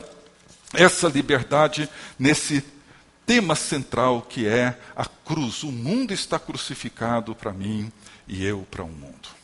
essa 0.74 1.08
liberdade 1.08 1.88
nesse 2.18 2.62
tema 3.24 3.54
central 3.54 4.26
que 4.28 4.46
é 4.46 4.76
a 4.94 5.06
cruz. 5.06 5.62
O 5.62 5.72
mundo 5.72 6.12
está 6.12 6.38
crucificado 6.38 7.34
para 7.34 7.50
mim 7.50 7.90
e 8.28 8.44
eu 8.44 8.66
para 8.70 8.84
o 8.84 8.88
mundo. 8.88 9.41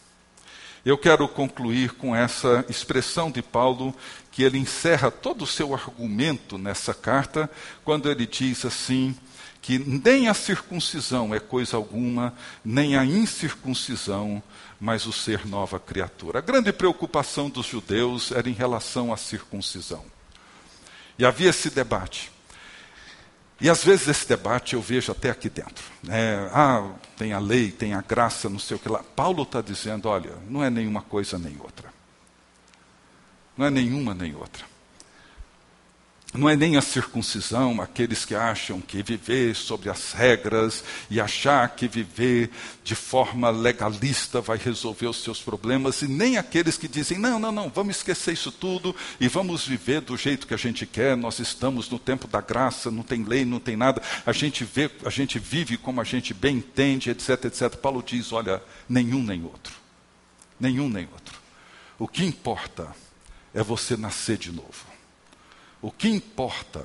Eu 0.89 0.97
quero 0.97 1.29
concluir 1.29 1.93
com 1.93 2.17
essa 2.17 2.65
expressão 2.67 3.31
de 3.31 3.43
Paulo, 3.43 3.95
que 4.33 4.43
ele 4.43 4.57
encerra 4.57 5.11
todo 5.11 5.43
o 5.43 5.47
seu 5.47 5.75
argumento 5.75 6.57
nessa 6.57 6.95
carta, 6.95 7.51
quando 7.85 8.11
ele 8.11 8.25
diz 8.25 8.65
assim: 8.65 9.15
que 9.61 9.79
nem 9.79 10.29
a 10.29 10.33
circuncisão 10.33 11.35
é 11.35 11.39
coisa 11.39 11.77
alguma, 11.77 12.33
nem 12.65 12.97
a 12.97 13.05
incircuncisão, 13.05 14.43
mas 14.81 15.05
o 15.05 15.13
ser 15.13 15.47
nova 15.47 15.79
criatura. 15.79 16.39
A 16.39 16.41
grande 16.41 16.73
preocupação 16.73 17.51
dos 17.51 17.67
judeus 17.67 18.33
era 18.33 18.49
em 18.49 18.55
relação 18.55 19.13
à 19.13 19.19
circuncisão. 19.19 20.07
E 21.19 21.25
havia 21.27 21.51
esse 21.51 21.69
debate. 21.69 22.33
E 23.61 23.69
às 23.69 23.83
vezes 23.83 24.07
esse 24.07 24.29
debate 24.29 24.75
eu 24.75 24.81
vejo 24.81 25.11
até 25.11 25.31
aqui 25.31 25.49
dentro. 25.49 25.85
É, 26.09 26.49
ah, 26.53 26.93
tem 27.17 27.33
a 27.33 27.41
lei, 27.41 27.73
tem 27.73 27.93
a 27.93 28.01
graça, 28.01 28.49
não 28.49 28.59
sei 28.59 28.77
o 28.77 28.81
que 28.81 28.89
lá. 28.89 29.03
Paulo 29.17 29.43
está 29.43 29.61
dizendo: 29.61 30.09
olha, 30.09 30.33
não 30.49 30.63
é 30.63 30.71
nenhuma 30.71 31.03
coisa 31.03 31.39
nem 31.39 31.57
outra. 31.59 31.93
Não 33.57 33.67
é 33.67 33.71
nenhuma 33.71 34.15
nem 34.15 34.35
outra. 34.37 34.65
Não 36.35 36.47
é 36.47 36.55
nem 36.55 36.77
a 36.77 36.83
circuncisão, 36.83 37.81
aqueles 37.81 38.27
que 38.27 38.35
acham 38.35 38.83
que 38.83 39.03
viver 39.03 39.57
sobre 39.57 39.89
as 39.89 40.13
regras 40.13 40.85
e 41.09 41.19
achar 41.19 41.67
que 41.71 41.89
viver 41.89 42.51
de 42.85 42.95
forma 42.95 43.49
legalista 43.49 44.39
vai 44.39 44.59
resolver 44.59 45.07
os 45.07 45.23
seus 45.23 45.41
problemas, 45.41 46.03
e 46.03 46.07
nem 46.07 46.37
aqueles 46.37 46.77
que 46.77 46.87
dizem: 46.87 47.17
não, 47.17 47.39
não, 47.39 47.51
não, 47.51 47.71
vamos 47.71 47.97
esquecer 47.97 48.35
isso 48.35 48.53
tudo 48.53 48.95
e 49.19 49.27
vamos 49.27 49.67
viver 49.67 50.03
do 50.03 50.19
jeito 50.19 50.47
que 50.47 50.53
a 50.53 50.59
gente 50.59 50.85
quer. 50.85 51.17
Nós 51.17 51.39
estamos 51.39 51.89
no 51.89 51.99
tempo 51.99 52.29
da 52.29 52.43
graça, 52.43 52.91
não 52.91 53.03
tem 53.03 53.25
lei, 53.25 53.47
não 53.47 53.59
tem 53.59 53.75
nada. 53.75 54.03
A 54.27 54.33
gente 54.33 54.65
vê, 54.65 54.91
a 55.07 55.11
gente 55.11 55.39
vive 55.39 55.79
como 55.79 55.99
a 55.99 56.05
gente 56.05 56.35
bem 56.35 56.59
entende, 56.59 57.09
etc, 57.09 57.47
etc. 57.47 57.75
Paulo 57.77 58.03
diz: 58.05 58.33
olha, 58.33 58.63
nenhum 58.87 59.23
nem 59.23 59.43
outro. 59.45 59.75
Nenhum 60.61 60.91
nem 60.91 61.09
outro. 61.11 61.39
O 61.99 62.07
que 62.07 62.23
importa 62.23 62.95
é 63.55 63.63
você 63.63 63.97
nascer 63.97 64.37
de 64.37 64.53
novo. 64.53 64.88
O 65.81 65.91
que 65.91 66.09
importa 66.09 66.85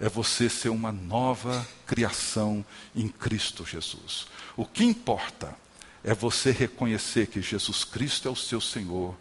é 0.00 0.08
você 0.08 0.48
ser 0.48 0.68
uma 0.68 0.92
nova 0.92 1.66
criação 1.86 2.64
em 2.94 3.08
Cristo 3.08 3.66
Jesus. 3.66 4.26
O 4.56 4.64
que 4.64 4.84
importa 4.84 5.56
é 6.04 6.14
você 6.14 6.50
reconhecer 6.52 7.26
que 7.26 7.42
Jesus 7.42 7.84
Cristo 7.84 8.28
é 8.28 8.30
o 8.30 8.36
seu 8.36 8.60
Senhor, 8.60 9.14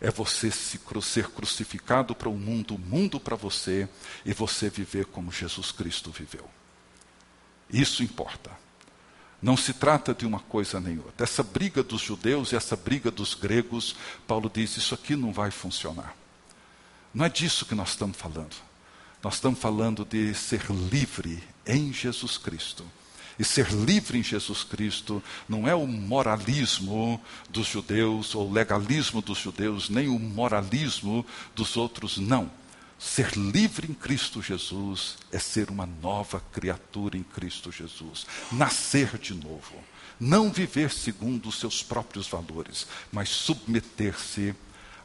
é 0.00 0.10
você 0.10 0.50
se, 0.50 0.80
ser 1.02 1.28
crucificado 1.28 2.14
para 2.14 2.28
o 2.28 2.36
mundo, 2.36 2.74
o 2.74 2.78
mundo 2.78 3.20
para 3.20 3.36
você, 3.36 3.88
e 4.26 4.32
você 4.32 4.68
viver 4.68 5.06
como 5.06 5.30
Jesus 5.30 5.70
Cristo 5.70 6.10
viveu. 6.10 6.48
Isso 7.70 8.02
importa. 8.02 8.50
Não 9.40 9.56
se 9.56 9.72
trata 9.72 10.14
de 10.14 10.26
uma 10.26 10.40
coisa 10.40 10.80
nem 10.80 10.98
outra. 10.98 11.24
Essa 11.24 11.42
briga 11.42 11.82
dos 11.82 12.00
judeus 12.00 12.52
e 12.52 12.56
essa 12.56 12.76
briga 12.76 13.10
dos 13.10 13.34
gregos, 13.34 13.94
Paulo 14.26 14.50
diz: 14.52 14.76
isso 14.76 14.94
aqui 14.94 15.14
não 15.14 15.32
vai 15.32 15.50
funcionar. 15.50 16.14
Não 17.14 17.24
é 17.24 17.28
disso 17.28 17.64
que 17.64 17.74
nós 17.74 17.90
estamos 17.90 18.16
falando. 18.16 18.56
Nós 19.22 19.34
estamos 19.34 19.60
falando 19.60 20.04
de 20.04 20.34
ser 20.34 20.64
livre 20.70 21.42
em 21.64 21.92
Jesus 21.92 22.36
Cristo. 22.36 22.84
E 23.38 23.44
ser 23.44 23.70
livre 23.70 24.18
em 24.18 24.22
Jesus 24.22 24.62
Cristo 24.64 25.22
não 25.48 25.66
é 25.66 25.74
o 25.74 25.86
moralismo 25.86 27.20
dos 27.48 27.66
judeus, 27.66 28.34
ou 28.34 28.48
o 28.48 28.52
legalismo 28.52 29.22
dos 29.22 29.38
judeus, 29.38 29.88
nem 29.88 30.08
o 30.08 30.18
moralismo 30.18 31.24
dos 31.54 31.76
outros, 31.76 32.18
não. 32.18 32.50
Ser 32.98 33.32
livre 33.36 33.90
em 33.90 33.94
Cristo 33.94 34.40
Jesus 34.40 35.16
é 35.32 35.38
ser 35.38 35.70
uma 35.70 35.86
nova 35.86 36.40
criatura 36.52 37.16
em 37.16 37.22
Cristo 37.22 37.72
Jesus. 37.72 38.26
Nascer 38.52 39.18
de 39.18 39.34
novo. 39.34 39.74
Não 40.18 40.50
viver 40.50 40.90
segundo 40.90 41.48
os 41.48 41.58
seus 41.58 41.82
próprios 41.82 42.28
valores, 42.28 42.86
mas 43.12 43.28
submeter-se 43.28 44.54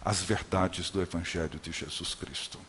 as 0.03 0.21
verdades 0.21 0.89
do 0.89 1.01
Evangelho 1.01 1.59
de 1.61 1.71
Jesus 1.71 2.13
Cristo. 2.15 2.59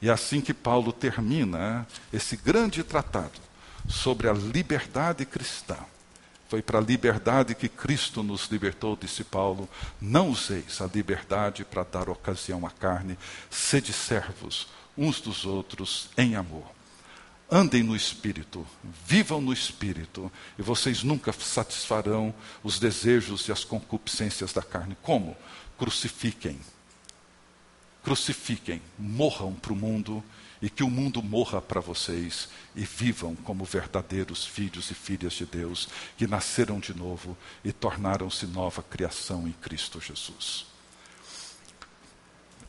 E 0.00 0.08
é 0.08 0.12
assim 0.12 0.40
que 0.40 0.54
Paulo 0.54 0.92
termina 0.92 1.86
esse 2.12 2.36
grande 2.36 2.82
tratado 2.82 3.40
sobre 3.88 4.28
a 4.28 4.32
liberdade 4.32 5.24
cristã. 5.24 5.76
Foi 6.48 6.62
para 6.62 6.78
a 6.78 6.82
liberdade 6.82 7.54
que 7.54 7.68
Cristo 7.68 8.22
nos 8.22 8.46
libertou, 8.46 8.96
disse 8.96 9.24
Paulo. 9.24 9.68
Não 10.00 10.30
useis 10.30 10.80
a 10.80 10.86
liberdade 10.86 11.64
para 11.64 11.82
dar 11.82 12.08
ocasião 12.08 12.64
à 12.66 12.70
carne, 12.70 13.18
sede 13.50 13.92
servos 13.92 14.68
uns 14.96 15.20
dos 15.20 15.44
outros 15.44 16.08
em 16.16 16.36
amor. 16.36 16.64
Andem 17.50 17.82
no 17.82 17.94
espírito, 17.94 18.66
vivam 19.06 19.40
no 19.40 19.52
espírito, 19.52 20.32
e 20.58 20.62
vocês 20.62 21.04
nunca 21.04 21.32
satisfarão 21.32 22.34
os 22.62 22.78
desejos 22.78 23.46
e 23.46 23.52
as 23.52 23.62
concupiscências 23.62 24.52
da 24.52 24.62
carne. 24.62 24.96
Como? 25.00 25.36
Crucifiquem. 25.78 26.58
Crucifiquem, 28.02 28.80
morram 28.98 29.52
para 29.52 29.72
o 29.72 29.76
mundo 29.76 30.22
e 30.60 30.70
que 30.70 30.82
o 30.82 30.90
mundo 30.90 31.22
morra 31.22 31.60
para 31.60 31.80
vocês 31.80 32.48
e 32.74 32.84
vivam 32.84 33.34
como 33.36 33.64
verdadeiros 33.64 34.44
filhos 34.44 34.90
e 34.90 34.94
filhas 34.94 35.34
de 35.34 35.44
Deus, 35.44 35.88
que 36.16 36.26
nasceram 36.26 36.80
de 36.80 36.94
novo 36.94 37.36
e 37.64 37.72
tornaram-se 37.72 38.46
nova 38.46 38.82
criação 38.82 39.46
em 39.46 39.52
Cristo 39.52 40.00
Jesus. 40.00 40.66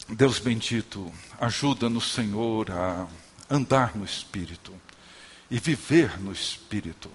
Deus 0.09 0.39
bendito, 0.39 1.11
ajuda-nos, 1.39 2.13
Senhor, 2.13 2.71
a 2.71 3.07
andar 3.49 3.95
no 3.95 4.05
Espírito 4.05 4.73
e 5.51 5.59
viver 5.59 6.19
no 6.19 6.31
Espírito, 6.31 7.11